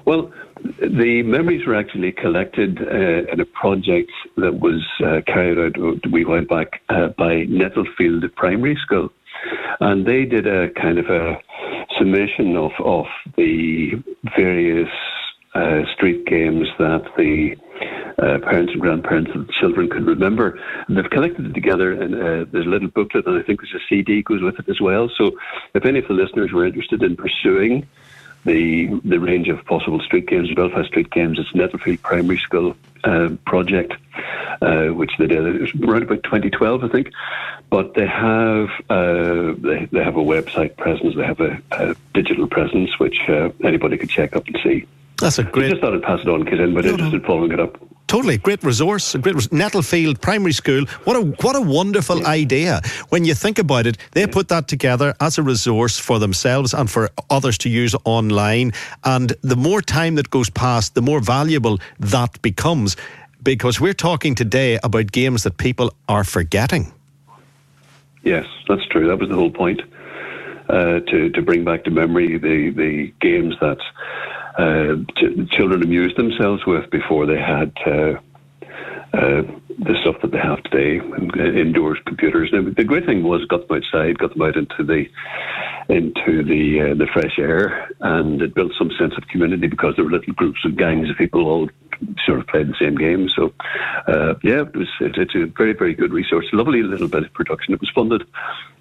Well, 0.04 0.32
the 0.62 1.22
memories 1.24 1.66
were 1.66 1.74
actually 1.74 2.12
collected 2.12 2.78
uh, 2.80 3.32
in 3.32 3.40
a 3.40 3.44
project 3.44 4.10
that 4.36 4.60
was 4.60 4.86
uh, 5.04 5.20
carried 5.26 5.58
out 5.58 6.12
we 6.12 6.24
went 6.24 6.48
back 6.48 6.80
uh, 6.88 7.08
by 7.16 7.44
Nettlefield 7.48 8.24
Primary 8.36 8.76
School. 8.82 9.10
And 9.80 10.06
they 10.06 10.24
did 10.24 10.46
a 10.46 10.70
kind 10.70 10.98
of 10.98 11.06
a 11.06 11.38
summation 11.98 12.56
of, 12.56 12.72
of 12.84 13.06
the 13.36 14.02
various 14.36 14.88
uh, 15.54 15.82
street 15.94 16.26
games 16.26 16.66
that 16.78 17.04
the 17.16 17.56
uh, 18.18 18.38
parents 18.40 18.72
and 18.72 18.80
grandparents 18.80 19.30
of 19.34 19.46
the 19.46 19.52
children 19.60 19.88
could 19.88 20.06
remember. 20.06 20.58
And 20.86 20.96
they've 20.96 21.10
collected 21.10 21.46
it 21.46 21.54
together, 21.54 21.92
and 21.92 22.14
uh, 22.14 22.50
there's 22.50 22.66
a 22.66 22.68
little 22.68 22.88
booklet, 22.88 23.26
and 23.26 23.38
I 23.38 23.42
think 23.42 23.60
there's 23.60 23.74
a 23.74 23.84
CD 23.88 24.22
goes 24.22 24.42
with 24.42 24.58
it 24.58 24.68
as 24.68 24.80
well. 24.80 25.08
So 25.16 25.32
if 25.74 25.84
any 25.84 26.00
of 26.00 26.08
the 26.08 26.14
listeners 26.14 26.52
were 26.52 26.66
interested 26.66 27.02
in 27.02 27.16
pursuing 27.16 27.86
the 28.44 28.86
the 29.04 29.18
range 29.18 29.48
of 29.48 29.64
possible 29.64 30.00
street 30.00 30.26
games, 30.26 30.52
Belfast 30.54 30.88
street 30.88 31.10
games. 31.10 31.38
It's 31.38 31.54
Nettlefield 31.54 32.02
Primary 32.02 32.38
School 32.38 32.76
uh, 33.04 33.30
project, 33.46 33.94
uh, 34.62 34.86
which 34.86 35.12
they 35.18 35.26
did 35.26 35.44
it 35.46 35.60
was 35.60 35.74
around 35.74 36.02
about 36.02 36.22
2012, 36.22 36.84
I 36.84 36.88
think. 36.88 37.10
But 37.70 37.94
they 37.94 38.06
have 38.06 38.68
uh, 38.88 39.54
they 39.58 39.88
they 39.92 40.02
have 40.02 40.16
a 40.16 40.24
website 40.24 40.76
presence, 40.76 41.14
they 41.16 41.24
have 41.24 41.40
a, 41.40 41.60
a 41.72 41.94
digital 42.14 42.46
presence, 42.46 42.98
which 42.98 43.18
uh, 43.28 43.50
anybody 43.62 43.98
could 43.98 44.10
check 44.10 44.34
up 44.34 44.46
and 44.46 44.58
see. 44.62 44.86
That's 45.18 45.38
a 45.38 45.44
great. 45.44 45.66
I 45.66 45.68
just 45.70 45.80
thought 45.80 45.94
I'd 45.94 46.02
pass 46.02 46.20
it 46.20 46.28
on 46.28 46.44
because 46.44 46.60
anybody 46.60 46.88
no, 46.88 46.94
interested 46.94 47.20
in 47.20 47.26
following 47.26 47.52
it 47.52 47.60
up. 47.60 47.78
Totally, 48.08 48.38
great 48.38 48.64
resource. 48.64 49.14
Great 49.16 49.34
res- 49.34 49.52
Nettlefield 49.52 50.22
Primary 50.22 50.52
School. 50.52 50.86
What 51.04 51.14
a 51.14 51.20
what 51.42 51.54
a 51.54 51.60
wonderful 51.60 52.20
yeah. 52.20 52.28
idea. 52.28 52.80
When 53.10 53.26
you 53.26 53.34
think 53.34 53.58
about 53.58 53.86
it, 53.86 53.98
they 54.12 54.22
yeah. 54.22 54.32
put 54.32 54.48
that 54.48 54.66
together 54.66 55.14
as 55.20 55.36
a 55.36 55.42
resource 55.42 55.98
for 55.98 56.18
themselves 56.18 56.72
and 56.72 56.90
for 56.90 57.10
others 57.28 57.58
to 57.58 57.68
use 57.68 57.94
online. 58.04 58.72
And 59.04 59.34
the 59.42 59.56
more 59.56 59.82
time 59.82 60.14
that 60.14 60.30
goes 60.30 60.48
past, 60.48 60.94
the 60.94 61.02
more 61.02 61.20
valuable 61.20 61.78
that 62.00 62.40
becomes. 62.40 62.96
Because 63.42 63.78
we're 63.78 63.94
talking 63.94 64.34
today 64.34 64.78
about 64.82 65.12
games 65.12 65.42
that 65.42 65.58
people 65.58 65.92
are 66.08 66.24
forgetting. 66.24 66.92
Yes, 68.24 68.46
that's 68.66 68.86
true. 68.88 69.06
That 69.06 69.18
was 69.18 69.28
the 69.28 69.36
whole 69.36 69.52
point. 69.52 69.82
Uh, 70.70 71.00
to 71.00 71.30
to 71.30 71.42
bring 71.42 71.62
back 71.64 71.84
to 71.84 71.90
memory 71.90 72.38
the 72.38 72.70
the 72.70 73.12
games 73.20 73.54
that 73.60 73.78
uh, 74.58 74.96
children 75.50 75.82
amused 75.82 76.16
themselves 76.16 76.66
with 76.66 76.90
before 76.90 77.26
they 77.26 77.38
had 77.38 77.72
uh, 77.86 78.18
uh, 79.14 79.42
the 79.78 79.96
stuff 80.02 80.16
that 80.20 80.32
they 80.32 80.38
have 80.38 80.62
today, 80.64 80.98
indoors 81.58 81.98
computers. 82.04 82.50
Now, 82.52 82.62
the 82.62 82.84
great 82.84 83.06
thing 83.06 83.22
was 83.22 83.44
got 83.46 83.68
them 83.68 83.78
outside, 83.78 84.18
got 84.18 84.34
them 84.34 84.42
out 84.42 84.56
into 84.56 84.82
the 84.84 85.06
into 85.88 86.42
the 86.42 86.90
uh, 86.90 86.94
the 86.94 87.06
fresh 87.12 87.38
air, 87.38 87.88
and 88.00 88.42
it 88.42 88.54
built 88.54 88.72
some 88.76 88.90
sense 88.98 89.14
of 89.16 89.26
community 89.28 89.68
because 89.68 89.94
there 89.96 90.04
were 90.04 90.10
little 90.10 90.34
groups 90.34 90.64
of 90.64 90.76
gangs 90.76 91.08
of 91.08 91.16
people 91.16 91.46
all 91.46 91.70
sort 92.26 92.40
of 92.40 92.46
played 92.48 92.68
the 92.68 92.76
same 92.78 92.96
game. 92.96 93.28
So, 93.28 93.54
uh, 94.06 94.34
yeah, 94.42 94.62
it 94.62 94.76
was 94.76 94.88
it, 95.00 95.16
it's 95.16 95.34
a 95.34 95.46
very 95.46 95.72
very 95.72 95.94
good 95.94 96.12
resource. 96.12 96.46
Lovely 96.52 96.82
little 96.82 97.08
bit 97.08 97.24
of 97.24 97.32
production. 97.32 97.74
It 97.74 97.80
was 97.80 97.90
funded 97.94 98.24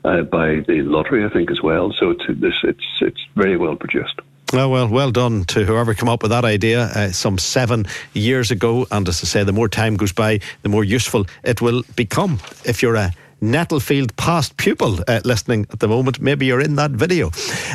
uh, 0.04 0.24
by 0.24 0.62
the 0.68 0.82
lottery, 0.82 1.24
I 1.24 1.30
think, 1.30 1.52
as 1.52 1.62
well. 1.62 1.94
So 1.94 2.12
it's 2.12 2.24
this 2.28 2.56
it's 2.64 2.86
it's 3.02 3.22
very 3.36 3.58
well 3.58 3.76
produced. 3.76 4.20
Oh, 4.54 4.70
well, 4.70 4.88
well 4.88 5.12
done 5.12 5.44
to 5.46 5.66
whoever 5.66 5.94
came 5.94 6.08
up 6.08 6.22
with 6.22 6.32
that 6.32 6.46
idea 6.46 6.84
uh, 6.84 7.12
some 7.12 7.38
seven 7.38 7.86
years 8.14 8.50
ago. 8.50 8.88
And 8.92 9.08
as 9.08 9.22
I 9.22 9.26
say, 9.26 9.44
the 9.44 9.52
more 9.52 9.68
time 9.68 9.98
goes 9.98 10.14
by, 10.14 10.40
the 10.62 10.70
more 10.70 10.86
useful 10.86 11.26
it 11.44 11.62
will 11.62 11.84
become. 11.98 12.40
If 12.64 12.82
you're 12.82 12.96
a 12.96 13.12
Nettlefield 13.40 14.16
past 14.16 14.58
pupil 14.58 15.00
uh, 15.08 15.20
listening 15.24 15.68
at 15.72 15.80
the 15.80 15.88
moment, 15.88 16.20
maybe 16.20 16.48
you're 16.48 16.62
in 16.62 16.76
that 16.78 16.92
video. 16.92 17.30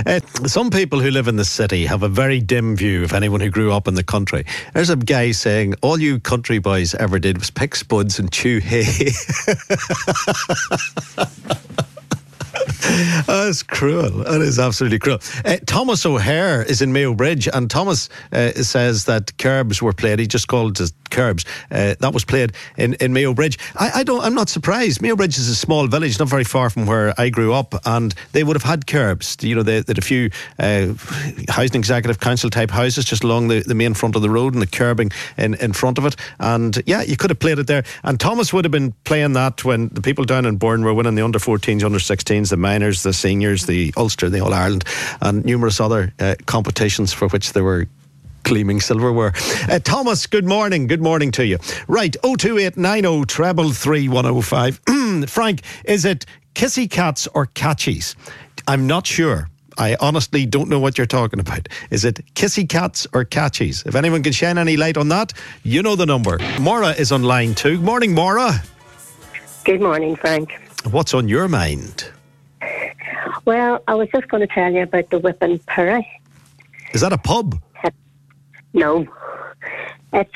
Uh, 0.06 0.18
some 0.46 0.70
people 0.70 0.98
who 0.98 1.10
live 1.10 1.28
in 1.28 1.36
the 1.36 1.44
city 1.44 1.86
have 1.86 2.02
a 2.02 2.08
very 2.08 2.40
dim 2.40 2.74
view 2.74 3.04
of 3.04 3.12
anyone 3.12 3.40
who 3.40 3.50
grew 3.50 3.70
up 3.70 3.86
in 3.86 3.94
the 3.94 4.02
country. 4.02 4.44
There's 4.74 4.90
a 4.90 4.96
guy 4.96 5.30
saying, 5.30 5.74
All 5.82 6.00
you 6.00 6.18
country 6.18 6.58
boys 6.58 6.94
ever 6.94 7.18
did 7.20 7.38
was 7.38 7.50
pick 7.50 7.76
spuds 7.76 8.18
and 8.18 8.32
chew 8.32 8.58
hay. 8.58 9.10
That's 13.26 13.62
cruel. 13.62 14.24
That 14.24 14.40
is 14.40 14.58
absolutely 14.58 14.98
cruel. 14.98 15.18
Uh, 15.44 15.58
Thomas 15.66 16.04
O'Hare 16.04 16.62
is 16.62 16.82
in 16.82 16.92
Mayo 16.92 17.14
Bridge, 17.14 17.48
and 17.52 17.70
Thomas 17.70 18.08
uh, 18.32 18.50
says 18.52 19.04
that 19.04 19.36
curbs 19.38 19.80
were 19.80 19.92
played. 19.92 20.18
He 20.18 20.26
just 20.26 20.48
called 20.48 20.80
it 20.80 20.92
curbs. 21.10 21.44
Uh, 21.70 21.94
that 22.00 22.12
was 22.12 22.24
played 22.24 22.52
in, 22.76 22.94
in 22.94 23.12
Mayo 23.12 23.34
Bridge. 23.34 23.58
I, 23.76 24.00
I, 24.00 24.02
don't. 24.02 24.24
I'm 24.24 24.34
not 24.34 24.48
surprised. 24.48 25.00
Mayo 25.00 25.14
Bridge 25.14 25.38
is 25.38 25.48
a 25.48 25.54
small 25.54 25.86
village, 25.86 26.18
not 26.18 26.28
very 26.28 26.42
far 26.42 26.70
from 26.70 26.86
where 26.86 27.14
I 27.20 27.28
grew 27.28 27.52
up, 27.52 27.74
and 27.84 28.14
they 28.32 28.42
would 28.42 28.56
have 28.56 28.64
had 28.64 28.88
curbs. 28.88 29.36
You 29.42 29.54
know, 29.54 29.62
they, 29.62 29.80
they 29.80 29.90
had 29.90 29.98
a 29.98 30.02
few 30.02 30.30
housing 31.48 31.78
executive 31.78 32.18
council 32.18 32.50
type 32.50 32.70
houses 32.70 33.04
just 33.04 33.22
along 33.22 33.48
the, 33.48 33.60
the 33.60 33.74
main 33.74 33.94
front 33.94 34.16
of 34.16 34.22
the 34.22 34.30
road, 34.30 34.54
and 34.54 34.62
the 34.62 34.66
curbing 34.66 35.12
in, 35.36 35.54
in 35.54 35.72
front 35.72 35.98
of 35.98 36.06
it. 36.06 36.16
And 36.40 36.82
yeah, 36.86 37.02
you 37.02 37.16
could 37.16 37.30
have 37.30 37.38
played 37.38 37.60
it 37.60 37.68
there. 37.68 37.84
And 38.02 38.18
Thomas 38.18 38.52
would 38.52 38.64
have 38.64 38.72
been 38.72 38.92
playing 39.04 39.34
that 39.34 39.64
when 39.64 39.88
the 39.88 40.02
people 40.02 40.24
down 40.24 40.46
in 40.46 40.56
Burren 40.56 40.82
were 40.82 40.94
winning 40.94 41.14
the 41.14 41.22
under 41.22 41.38
14s, 41.38 41.84
under 41.84 41.98
16s, 41.98 42.50
the 42.50 42.56
minors, 42.72 43.02
the 43.02 43.12
seniors, 43.12 43.66
the 43.66 43.92
Ulster, 43.98 44.30
the 44.30 44.40
All 44.40 44.54
Ireland, 44.54 44.84
and 45.20 45.44
numerous 45.44 45.78
other 45.78 46.12
uh, 46.18 46.36
competitions 46.46 47.12
for 47.12 47.28
which 47.28 47.52
there 47.52 47.64
were 47.64 47.86
gleaming 48.44 48.80
silverware. 48.80 49.32
Uh, 49.68 49.78
Thomas, 49.78 50.26
good 50.26 50.46
morning. 50.46 50.86
Good 50.86 51.02
morning 51.02 51.30
to 51.32 51.44
you. 51.44 51.58
Right, 51.86 52.16
02890 52.22 53.26
treble 53.26 53.72
3105. 53.72 55.28
Frank, 55.28 55.60
is 55.84 56.06
it 56.06 56.24
kissy 56.54 56.90
cats 56.90 57.28
or 57.34 57.44
catchies? 57.46 58.16
I'm 58.66 58.86
not 58.86 59.06
sure. 59.06 59.48
I 59.76 59.96
honestly 60.00 60.46
don't 60.46 60.68
know 60.70 60.80
what 60.80 60.96
you're 60.96 61.06
talking 61.06 61.40
about. 61.40 61.68
Is 61.90 62.04
it 62.06 62.20
kissy 62.34 62.66
cats 62.66 63.06
or 63.12 63.24
catchies? 63.24 63.84
If 63.84 63.94
anyone 63.94 64.22
can 64.22 64.32
shine 64.32 64.56
any 64.56 64.78
light 64.78 64.96
on 64.96 65.08
that, 65.08 65.34
you 65.62 65.82
know 65.82 65.96
the 65.96 66.06
number. 66.06 66.38
Maura 66.58 66.90
is 66.90 67.12
on 67.12 67.22
line 67.22 67.54
two. 67.54 67.78
Morning, 67.80 68.14
Maura. 68.14 68.62
Good 69.64 69.80
morning, 69.82 70.16
Frank. 70.16 70.52
What's 70.90 71.14
on 71.14 71.28
your 71.28 71.48
mind? 71.48 72.10
Well, 73.44 73.82
I 73.88 73.94
was 73.94 74.08
just 74.14 74.28
going 74.28 74.46
to 74.46 74.52
tell 74.52 74.72
you 74.72 74.82
about 74.82 75.10
the 75.10 75.18
Whip 75.18 75.38
and 75.40 75.64
Perry. 75.66 76.06
Is 76.94 77.00
that 77.00 77.12
a 77.12 77.18
pub? 77.18 77.60
No, 78.74 79.06
it's 80.12 80.32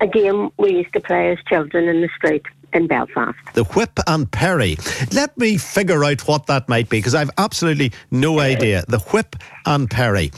a 0.00 0.06
game 0.06 0.50
we 0.58 0.72
used 0.76 0.92
to 0.94 1.00
play 1.00 1.32
as 1.32 1.38
children 1.46 1.88
in 1.88 2.00
the 2.00 2.08
street 2.16 2.42
in 2.72 2.86
Belfast. 2.86 3.36
The 3.54 3.64
Whip 3.64 3.98
and 4.06 4.30
Perry. 4.30 4.76
Let 5.12 5.36
me 5.36 5.58
figure 5.58 6.04
out 6.04 6.26
what 6.26 6.46
that 6.46 6.68
might 6.68 6.88
be 6.88 6.98
because 6.98 7.14
I've 7.14 7.30
absolutely 7.38 7.92
no 8.10 8.40
idea. 8.40 8.84
The 8.88 8.98
Whip 8.98 9.36
and 9.66 9.90
Perry. 9.90 10.30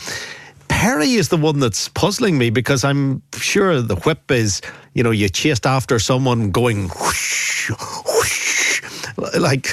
Perry 0.69 1.13
is 1.13 1.29
the 1.29 1.37
one 1.37 1.61
that's 1.61 1.89
puzzling 1.89 2.37
me 2.37 2.51
because 2.51 2.85
I'm 2.85 3.23
sure 3.35 3.81
the 3.81 3.97
whip 3.97 4.31
is, 4.31 4.61
you 4.95 5.03
know, 5.03 5.11
you 5.11 5.29
chased 5.29 5.67
after 5.67 5.99
someone 5.99 6.51
going 6.51 6.89
whoosh, 6.89 7.71
whoosh. 7.71 8.66
Like, 9.39 9.73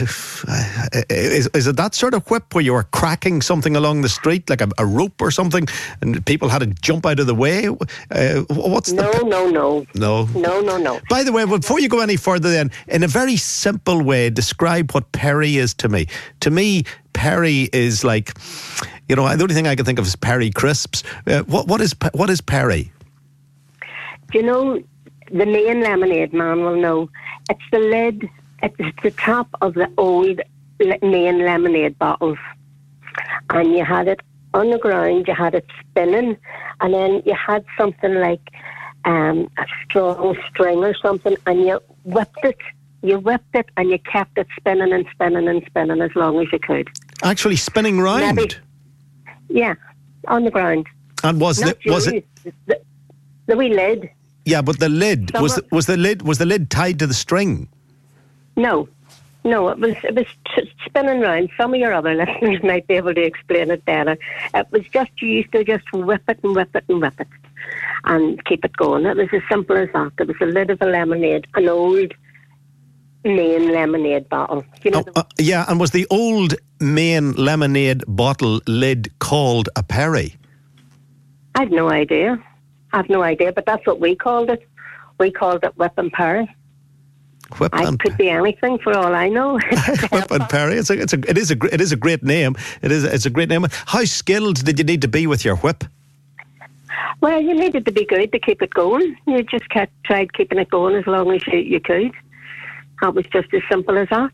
is, 1.10 1.48
is 1.54 1.68
it 1.68 1.76
that 1.76 1.96
sort 1.96 2.14
of 2.14 2.30
whip 2.30 2.56
where 2.56 2.64
you 2.64 2.74
were 2.74 2.84
cracking 2.84 3.42
something 3.42 3.76
along 3.76 4.02
the 4.02 4.10
street, 4.10 4.50
like 4.50 4.62
a, 4.62 4.70
a 4.78 4.86
rope 4.86 5.22
or 5.22 5.32
something, 5.32 5.68
and 6.02 6.26
people 6.26 6.50
had 6.50 6.60
to 6.60 6.68
jump 6.68 7.06
out 7.06 7.20
of 7.20 7.28
the 7.28 7.36
way? 7.36 7.68
Uh, 7.68 8.44
what's 8.50 8.92
no, 8.92 9.12
the. 9.12 9.26
No, 9.26 9.50
no, 9.50 9.86
no. 9.96 10.26
No, 10.34 10.62
no, 10.62 10.78
no. 10.78 11.00
By 11.10 11.24
the 11.24 11.32
way, 11.32 11.46
before 11.46 11.80
you 11.80 11.90
go 11.90 12.00
any 12.00 12.16
further, 12.16 12.50
then, 12.52 12.72
in 12.88 13.04
a 13.04 13.08
very 13.08 13.36
simple 13.36 14.02
way, 14.02 14.30
describe 14.30 14.92
what 14.94 15.12
Perry 15.12 15.58
is 15.58 15.74
to 15.76 15.90
me. 15.90 16.08
To 16.42 16.50
me, 16.50 16.84
Perry 17.14 17.70
is 17.74 18.04
like, 18.04 18.34
you 19.10 19.16
know, 19.16 19.28
the 19.36 19.44
only 19.44 19.56
thing 19.56 19.68
I 19.68 19.76
can 19.76 19.86
think 19.86 20.00
of 20.00 20.06
is 20.06 20.16
Perri 20.16 20.52
crisps. 20.52 21.04
Uh, 21.28 21.44
what 21.44 21.68
what 21.68 21.82
is 21.82 21.96
what 22.14 22.30
is 22.30 22.42
Perry? 22.42 22.92
Do 24.32 24.40
you 24.40 24.44
know 24.44 24.82
the 25.32 25.46
Maine 25.46 25.82
lemonade 25.82 26.34
man 26.34 26.62
will 26.62 26.80
know? 26.80 27.10
It's 27.50 27.62
the 27.72 27.80
lid. 27.80 28.30
It's 28.64 29.02
the 29.04 29.12
top 29.12 29.48
of 29.62 29.76
the 29.76 29.92
old 29.98 30.40
Maine 30.80 31.46
lemonade 31.46 32.00
bottles, 32.00 32.38
and 33.50 33.72
you 33.74 33.86
had 33.86 34.08
it 34.08 34.22
on 34.54 34.70
the 34.70 34.80
ground. 34.80 35.28
You 35.28 35.36
had 35.36 35.54
it 35.54 35.66
spinning, 35.80 36.38
and 36.82 36.94
then 36.94 37.22
you 37.26 37.36
had 37.36 37.66
something 37.78 38.16
like 38.16 38.42
um, 39.06 39.50
a 39.58 39.66
strong 39.84 40.38
string 40.50 40.80
or 40.80 40.96
something, 40.96 41.36
and 41.46 41.62
you 41.62 41.80
whipped 42.06 42.44
it 42.44 42.58
you 43.04 43.20
whipped 43.20 43.54
it 43.54 43.70
and 43.76 43.90
you 43.90 44.00
kept 44.00 44.38
it 44.38 44.48
spinning 44.58 44.94
and 44.94 45.06
spinning 45.12 45.48
and 45.48 45.62
spinning 45.66 46.02
as 46.02 46.16
long 46.16 46.40
as 46.40 46.48
you 46.52 46.60
could. 46.60 46.90
Actually, 47.22 47.58
spinning 47.58 48.00
round. 48.00 48.38
Maybe, 48.38 48.56
yeah, 49.50 49.76
on 50.28 50.46
the 50.46 50.52
ground. 50.52 50.88
And 51.22 51.40
was 51.40 51.60
Not 51.60 51.78
the, 51.84 51.92
was 51.92 52.08
it 52.08 52.26
the, 52.66 52.80
the 53.46 53.58
wee 53.58 53.74
lid? 53.74 54.10
Yeah, 54.46 54.62
but 54.62 54.80
the 54.80 54.90
lid 54.90 55.32
was 55.40 55.56
the, 55.56 55.66
was 55.72 55.86
the 55.86 55.98
lid 55.98 56.22
was 56.22 56.38
the 56.38 56.46
lid 56.46 56.70
tied 56.70 57.00
to 57.00 57.08
the 57.08 57.14
string? 57.14 57.68
No, 58.56 58.88
no, 59.44 59.70
it 59.70 59.80
was 59.80 59.96
it 60.04 60.16
was 60.16 60.26
t- 60.56 60.72
spinning 60.86 61.20
round. 61.20 61.50
Some 61.58 61.74
of 61.74 61.80
your 61.80 61.94
other 61.94 62.14
listeners 62.16 62.64
might 62.64 62.88
be 62.88 62.96
able 62.96 63.14
to 63.14 63.22
explain 63.22 63.72
it 63.72 63.84
better. 63.86 64.18
It 64.54 64.68
was 64.72 64.84
just 64.90 65.12
you 65.22 65.30
used 65.30 65.52
to 65.52 65.64
just 65.64 65.92
whip 65.92 66.24
it 66.28 66.40
and 66.44 66.56
whip 66.56 66.76
it 66.76 66.86
and 66.88 67.02
whip 67.02 67.20
it, 67.20 67.28
and 68.06 68.44
keep 68.46 68.64
it 68.64 68.76
going. 68.78 69.06
It 69.06 69.18
was 69.18 69.30
as 69.34 69.42
simple 69.50 69.78
as 69.78 69.90
that. 69.94 70.14
It 70.20 70.28
was 70.28 70.38
a 70.42 70.46
lid 70.46 70.70
of 70.70 70.82
a 70.82 70.86
lemonade, 70.86 71.48
an 71.56 71.68
old 71.68 72.14
Maine 73.26 73.72
lemonade 73.72 74.28
bottle. 74.30 74.66
You 74.84 74.92
know, 74.92 75.04
oh, 75.16 75.22
uh, 75.22 75.24
yeah, 75.40 75.66
and 75.68 75.80
was 75.80 75.92
the 75.92 76.06
old 76.10 76.56
Maine 76.80 77.34
lemonade 77.34 78.04
bottle 78.08 78.60
lid 78.68 79.18
called 79.20 79.70
a 79.76 79.84
Perry? 79.84 80.36
I've 81.56 81.72
no 81.72 81.90
idea. 81.90 82.42
I've 82.92 83.10
no 83.10 83.24
idea, 83.24 83.52
but 83.52 83.66
that's 83.66 83.86
what 83.88 84.00
we 84.00 84.16
called 84.16 84.50
it. 84.50 84.68
We 85.20 85.32
called 85.32 85.64
it 85.64 85.78
Whip 85.78 85.94
and 85.98 86.12
Perry. 86.12 86.54
Whip 87.60 87.74
I 87.74 87.88
and 87.88 88.00
could 88.00 88.18
be 88.18 88.30
anything 88.30 88.80
for 88.80 88.96
all 88.98 89.14
I 89.14 89.30
know. 89.30 89.54
Whip 90.12 90.32
and 90.32 90.50
Perry. 90.50 90.78
It's 90.78 90.90
a, 90.90 91.02
it's 91.02 91.14
a, 91.14 91.20
it 91.30 91.38
is 91.38 91.52
a, 91.52 91.58
it 91.72 91.82
is 91.82 91.92
a 91.92 91.96
great 91.96 92.24
name. 92.24 92.56
It 92.82 92.92
is, 92.92 93.04
it's 93.04 93.26
a 93.26 93.30
great 93.30 93.50
name. 93.50 93.66
How 93.86 94.04
skilled 94.06 94.64
did 94.64 94.80
you 94.80 94.86
need 94.86 95.02
to 95.02 95.08
be 95.08 95.28
with 95.28 95.46
your 95.46 95.56
whip? 95.58 95.84
Well, 97.22 97.42
you 97.42 97.54
needed 97.54 97.86
to 97.86 97.92
be 97.92 98.06
good 98.06 98.32
to 98.32 98.40
keep 98.40 98.62
it 98.62 98.74
going. 98.74 99.16
You 99.26 99.44
just 99.44 99.70
kept 99.70 99.94
tried 100.04 100.34
keeping 100.34 100.60
it 100.60 100.70
going 100.70 100.96
as 100.96 101.08
long 101.08 101.32
as 101.34 101.46
you, 101.48 101.60
you 101.60 101.80
could. 101.80 102.12
That 103.02 103.16
was 103.16 103.26
just 103.28 103.54
as 103.54 103.62
simple 103.70 103.98
as 103.98 104.10
that. 104.10 104.34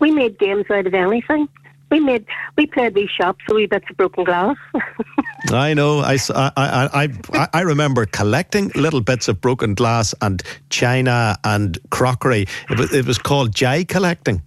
We 0.00 0.10
made 0.10 0.38
games 0.38 0.66
out 0.70 0.86
of 0.86 0.94
anything. 0.94 1.48
We 1.90 2.00
made 2.00 2.26
we 2.56 2.66
played 2.66 2.94
these 2.94 3.10
shops 3.10 3.40
with 3.48 3.56
wee 3.56 3.66
bits 3.66 3.86
of 3.90 3.96
broken 3.96 4.24
glass. 4.24 4.56
I 5.50 5.72
know. 5.72 6.00
I, 6.00 6.18
I, 6.34 7.08
I, 7.32 7.48
I 7.54 7.60
remember 7.62 8.04
collecting 8.04 8.70
little 8.74 9.00
bits 9.00 9.28
of 9.28 9.40
broken 9.40 9.74
glass 9.74 10.14
and 10.20 10.42
china 10.70 11.38
and 11.44 11.78
crockery. 11.90 12.46
It 12.70 12.78
was, 12.78 12.92
it 12.92 13.06
was 13.06 13.18
called 13.18 13.54
jay 13.54 13.84
collecting. 13.84 14.42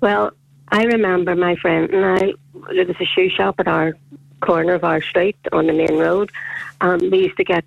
Well, 0.00 0.30
I 0.68 0.84
remember 0.84 1.34
my 1.34 1.56
friend 1.56 1.90
and 1.90 2.04
I. 2.04 2.32
There 2.72 2.86
was 2.86 2.96
a 3.00 3.04
shoe 3.04 3.28
shop 3.28 3.56
at 3.58 3.68
our 3.68 3.94
corner 4.40 4.74
of 4.74 4.84
our 4.84 5.02
street 5.02 5.36
on 5.52 5.66
the 5.66 5.72
main 5.72 5.98
road, 5.98 6.30
and 6.80 7.02
we 7.10 7.24
used 7.24 7.36
to 7.36 7.44
get 7.44 7.64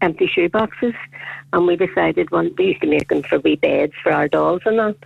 empty 0.00 0.26
shoe 0.26 0.48
boxes 0.48 0.94
and 1.52 1.66
we 1.66 1.76
decided 1.76 2.30
one 2.30 2.54
we 2.56 2.68
used 2.68 2.80
to 2.80 2.86
make 2.86 3.08
them 3.08 3.22
for 3.22 3.38
wee 3.40 3.56
beds 3.56 3.92
for 4.02 4.12
our 4.12 4.28
dolls 4.28 4.62
and 4.64 4.78
that. 4.78 4.96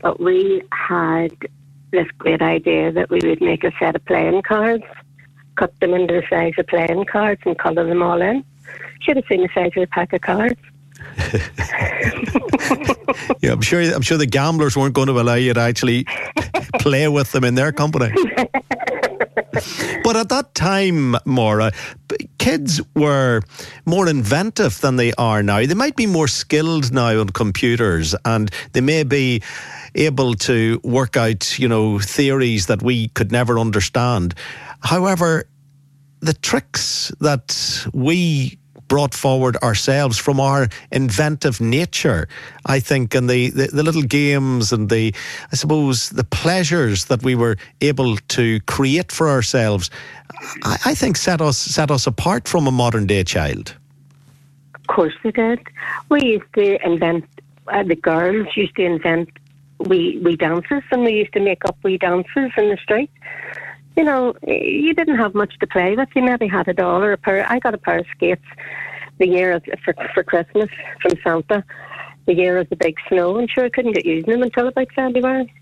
But 0.00 0.20
we 0.20 0.62
had 0.72 1.36
this 1.92 2.08
great 2.18 2.42
idea 2.42 2.90
that 2.90 3.10
we 3.10 3.20
would 3.22 3.40
make 3.40 3.62
a 3.64 3.72
set 3.78 3.94
of 3.94 4.04
playing 4.06 4.42
cards, 4.42 4.84
cut 5.56 5.78
them 5.80 5.94
into 5.94 6.14
the 6.14 6.22
size 6.28 6.54
of 6.58 6.66
playing 6.66 7.04
cards 7.04 7.42
and 7.44 7.56
colour 7.58 7.86
them 7.86 8.02
all 8.02 8.20
in. 8.20 8.44
Should 9.02 9.16
have 9.16 9.26
seen 9.28 9.42
the 9.42 9.48
size 9.54 9.70
of 9.76 9.84
a 9.84 9.86
pack 9.86 10.12
of 10.12 10.20
cards. 10.22 10.60
yeah, 13.42 13.52
I'm 13.52 13.60
sure. 13.60 13.82
I'm 13.82 14.02
sure 14.02 14.18
the 14.18 14.26
gamblers 14.26 14.76
weren't 14.76 14.94
going 14.94 15.08
to 15.08 15.20
allow 15.20 15.34
you 15.34 15.52
to 15.52 15.60
actually 15.60 16.06
play 16.78 17.08
with 17.08 17.32
them 17.32 17.44
in 17.44 17.56
their 17.56 17.72
company. 17.72 18.12
but 20.04 20.16
at 20.16 20.28
that 20.28 20.54
time, 20.54 21.16
Maura, 21.24 21.72
kids 22.38 22.80
were 22.94 23.42
more 23.84 24.08
inventive 24.08 24.80
than 24.80 24.96
they 24.96 25.12
are 25.14 25.42
now. 25.42 25.64
They 25.66 25.74
might 25.74 25.96
be 25.96 26.06
more 26.06 26.28
skilled 26.28 26.92
now 26.92 27.20
on 27.20 27.30
computers, 27.30 28.14
and 28.24 28.50
they 28.72 28.80
may 28.80 29.02
be 29.02 29.42
able 29.94 30.34
to 30.34 30.80
work 30.82 31.16
out, 31.16 31.58
you 31.58 31.68
know, 31.68 31.98
theories 31.98 32.66
that 32.66 32.82
we 32.82 33.08
could 33.08 33.32
never 33.32 33.58
understand. 33.58 34.34
However, 34.80 35.44
the 36.20 36.32
tricks 36.34 37.12
that 37.20 37.86
we 37.92 38.58
brought 38.92 39.14
forward 39.14 39.56
ourselves 39.62 40.18
from 40.18 40.38
our 40.38 40.68
inventive 40.90 41.62
nature, 41.62 42.28
I 42.66 42.78
think, 42.78 43.14
and 43.14 43.28
the, 43.28 43.48
the, 43.48 43.68
the, 43.68 43.82
little 43.82 44.02
games 44.02 44.70
and 44.70 44.90
the, 44.90 45.14
I 45.50 45.56
suppose, 45.56 46.10
the 46.10 46.24
pleasures 46.24 47.06
that 47.06 47.22
we 47.22 47.34
were 47.34 47.56
able 47.80 48.18
to 48.36 48.60
create 48.66 49.10
for 49.10 49.30
ourselves, 49.30 49.90
I, 50.64 50.76
I 50.84 50.94
think 50.94 51.16
set 51.16 51.40
us, 51.40 51.56
set 51.56 51.90
us 51.90 52.06
apart 52.06 52.46
from 52.46 52.66
a 52.66 52.70
modern 52.70 53.06
day 53.06 53.24
child. 53.24 53.74
Of 54.74 54.86
course 54.88 55.14
they 55.24 55.30
did. 55.30 55.60
We 56.10 56.22
used 56.34 56.52
to 56.56 56.84
invent, 56.84 57.24
uh, 57.68 57.84
the 57.84 57.96
girls 57.96 58.48
used 58.56 58.76
to 58.76 58.84
invent 58.84 59.30
wee, 59.88 60.18
wee 60.22 60.36
dances 60.36 60.82
and 60.90 61.04
we 61.04 61.12
used 61.12 61.32
to 61.32 61.40
make 61.40 61.64
up 61.64 61.76
wee 61.82 61.98
dances 61.98 62.50
in 62.56 62.68
the 62.70 62.78
street 62.82 63.10
you 63.96 64.04
know, 64.04 64.34
you 64.46 64.94
didn't 64.94 65.18
have 65.18 65.34
much 65.34 65.58
to 65.58 65.66
play 65.66 65.94
with. 65.94 66.08
You 66.14 66.22
maybe 66.22 66.46
had 66.46 66.68
a 66.68 66.74
dollar, 66.74 67.12
a 67.12 67.18
pair. 67.18 67.44
I 67.50 67.58
got 67.58 67.74
a 67.74 67.78
pair 67.78 67.98
of 67.98 68.06
skates 68.14 68.44
the 69.18 69.26
year 69.26 69.52
of, 69.52 69.64
for 69.84 69.94
for 70.14 70.24
Christmas 70.24 70.70
from 71.00 71.12
Santa, 71.22 71.64
the 72.26 72.34
year 72.34 72.58
of 72.58 72.68
the 72.70 72.76
big 72.76 72.96
snow, 73.08 73.36
and 73.36 73.50
sure 73.50 73.64
I 73.64 73.68
couldn't 73.68 73.92
get 73.92 74.06
using 74.06 74.32
them 74.32 74.42
until 74.42 74.68
about 74.68 74.88
February. 74.94 75.52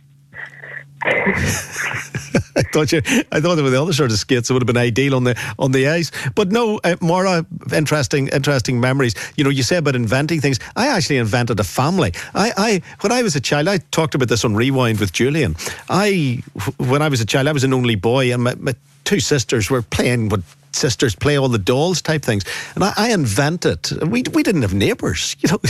I 2.56 2.62
thought 2.62 2.92
you. 2.92 3.02
I 3.32 3.40
thought 3.40 3.54
there 3.54 3.64
were 3.64 3.70
the 3.70 3.80
other 3.82 3.92
sort 3.92 4.10
of 4.10 4.18
skits, 4.18 4.48
that 4.48 4.54
would 4.54 4.62
have 4.62 4.66
been 4.66 4.76
ideal 4.76 5.14
on 5.14 5.24
the 5.24 5.38
on 5.58 5.72
the 5.72 5.88
ice. 5.88 6.10
But 6.34 6.50
no, 6.50 6.80
uh, 6.84 6.96
Maura, 7.00 7.46
interesting, 7.72 8.28
interesting 8.28 8.80
memories. 8.80 9.14
You 9.36 9.44
know, 9.44 9.50
you 9.50 9.62
say 9.62 9.76
about 9.76 9.94
inventing 9.94 10.40
things. 10.40 10.58
I 10.76 10.88
actually 10.88 11.18
invented 11.18 11.60
a 11.60 11.64
family. 11.64 12.12
I, 12.34 12.52
I 12.56 12.82
when 13.00 13.12
I 13.12 13.22
was 13.22 13.36
a 13.36 13.40
child, 13.40 13.68
I 13.68 13.78
talked 13.90 14.14
about 14.14 14.28
this 14.28 14.44
on 14.44 14.54
Rewind 14.54 15.00
with 15.00 15.12
Julian. 15.12 15.56
I, 15.88 16.42
when 16.78 17.02
I 17.02 17.08
was 17.08 17.20
a 17.20 17.26
child, 17.26 17.48
I 17.48 17.52
was 17.52 17.64
an 17.64 17.72
only 17.72 17.94
boy, 17.94 18.32
and 18.32 18.42
my, 18.42 18.54
my 18.56 18.74
two 19.04 19.20
sisters 19.20 19.70
were 19.70 19.82
playing 19.82 20.28
with 20.28 20.44
sisters 20.72 21.14
play 21.14 21.36
all 21.36 21.48
the 21.48 21.58
dolls 21.58 22.02
type 22.02 22.22
things. 22.22 22.44
And 22.74 22.84
I, 22.84 22.92
I 22.96 23.12
invented, 23.12 23.90
we, 24.02 24.22
we 24.32 24.42
didn't 24.42 24.62
have 24.62 24.74
neighbours, 24.74 25.36
you 25.40 25.48
know, 25.50 25.60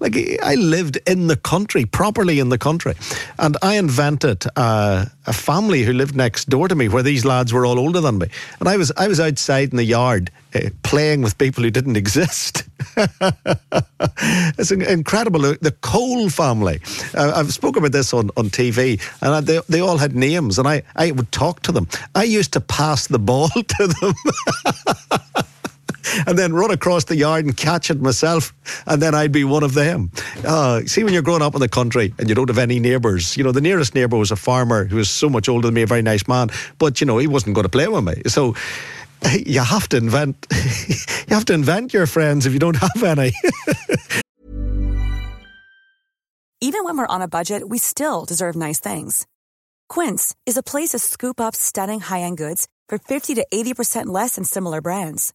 like 0.00 0.16
I 0.42 0.54
lived 0.54 0.98
in 1.06 1.26
the 1.26 1.36
country, 1.36 1.84
properly 1.84 2.38
in 2.38 2.48
the 2.48 2.58
country. 2.58 2.94
And 3.38 3.56
I 3.62 3.76
invented 3.76 4.44
uh, 4.56 5.06
a 5.26 5.32
family 5.32 5.82
who 5.82 5.92
lived 5.92 6.16
next 6.16 6.48
door 6.48 6.68
to 6.68 6.74
me 6.74 6.88
where 6.88 7.02
these 7.02 7.24
lads 7.24 7.52
were 7.52 7.66
all 7.66 7.78
older 7.78 8.00
than 8.00 8.18
me. 8.18 8.28
And 8.60 8.68
I 8.68 8.76
was, 8.76 8.92
I 8.96 9.08
was 9.08 9.20
outside 9.20 9.70
in 9.70 9.76
the 9.76 9.84
yard 9.84 10.30
uh, 10.54 10.70
playing 10.82 11.22
with 11.22 11.36
people 11.38 11.64
who 11.64 11.70
didn't 11.70 11.96
exist. 12.02 12.62
it's 12.96 14.70
incredible. 14.70 15.40
The 15.40 15.74
Cole 15.80 16.30
family. 16.30 16.80
Uh, 17.14 17.32
I've 17.36 17.52
spoken 17.52 17.82
about 17.82 17.92
this 17.92 18.14
on, 18.14 18.30
on 18.36 18.50
TV, 18.50 19.00
and 19.20 19.34
I, 19.34 19.40
they, 19.40 19.60
they 19.68 19.80
all 19.80 19.98
had 19.98 20.14
names, 20.14 20.58
and 20.58 20.68
I, 20.68 20.82
I 20.94 21.10
would 21.10 21.32
talk 21.32 21.60
to 21.62 21.72
them. 21.72 21.88
I 22.14 22.24
used 22.24 22.52
to 22.54 22.60
pass 22.60 23.08
the 23.08 23.18
ball 23.18 23.48
to 23.54 23.86
them. 23.86 24.14
and 26.26 26.38
then 26.38 26.52
run 26.52 26.70
across 26.70 27.04
the 27.04 27.16
yard 27.16 27.44
and 27.44 27.56
catch 27.56 27.90
it 27.90 28.00
myself, 28.00 28.52
and 28.86 29.00
then 29.02 29.14
I'd 29.14 29.32
be 29.32 29.44
one 29.44 29.62
of 29.62 29.74
them. 29.74 30.10
Uh, 30.44 30.80
see, 30.82 31.04
when 31.04 31.12
you're 31.12 31.22
growing 31.22 31.42
up 31.42 31.54
in 31.54 31.60
the 31.60 31.68
country 31.68 32.14
and 32.18 32.28
you 32.28 32.34
don't 32.34 32.48
have 32.48 32.58
any 32.58 32.78
neighbours, 32.78 33.36
you 33.36 33.44
know, 33.44 33.52
the 33.52 33.60
nearest 33.60 33.94
neighbour 33.94 34.16
was 34.16 34.30
a 34.30 34.36
farmer 34.36 34.84
who 34.84 34.96
was 34.96 35.10
so 35.10 35.28
much 35.28 35.48
older 35.48 35.68
than 35.68 35.74
me, 35.74 35.82
a 35.82 35.86
very 35.86 36.02
nice 36.02 36.26
man, 36.28 36.48
but 36.78 37.00
you 37.00 37.06
know, 37.06 37.18
he 37.18 37.26
wasn't 37.26 37.54
going 37.54 37.64
to 37.64 37.68
play 37.68 37.88
with 37.88 38.04
me. 38.04 38.22
So 38.26 38.54
you 39.46 39.60
have 39.60 39.88
to 39.88 39.96
invent 39.96 40.46
you 41.28 41.34
have 41.34 41.44
to 41.46 41.54
invent 41.54 41.92
your 41.92 42.06
friends 42.06 42.46
if 42.46 42.52
you 42.52 42.58
don't 42.58 42.76
have 42.76 43.02
any. 43.02 43.32
Even 46.60 46.84
when 46.84 46.96
we're 46.96 47.06
on 47.06 47.22
a 47.22 47.28
budget, 47.28 47.68
we 47.68 47.78
still 47.78 48.24
deserve 48.24 48.56
nice 48.56 48.80
things. 48.80 49.26
Quince 49.88 50.34
is 50.46 50.56
a 50.56 50.62
place 50.62 50.90
to 50.90 50.98
scoop 50.98 51.38
up 51.40 51.54
stunning 51.54 52.00
high-end 52.00 52.38
goods 52.38 52.66
for 52.88 52.98
50 52.98 53.34
to 53.34 53.46
80% 53.52 54.06
less 54.06 54.36
than 54.36 54.44
similar 54.44 54.80
brands. 54.80 55.34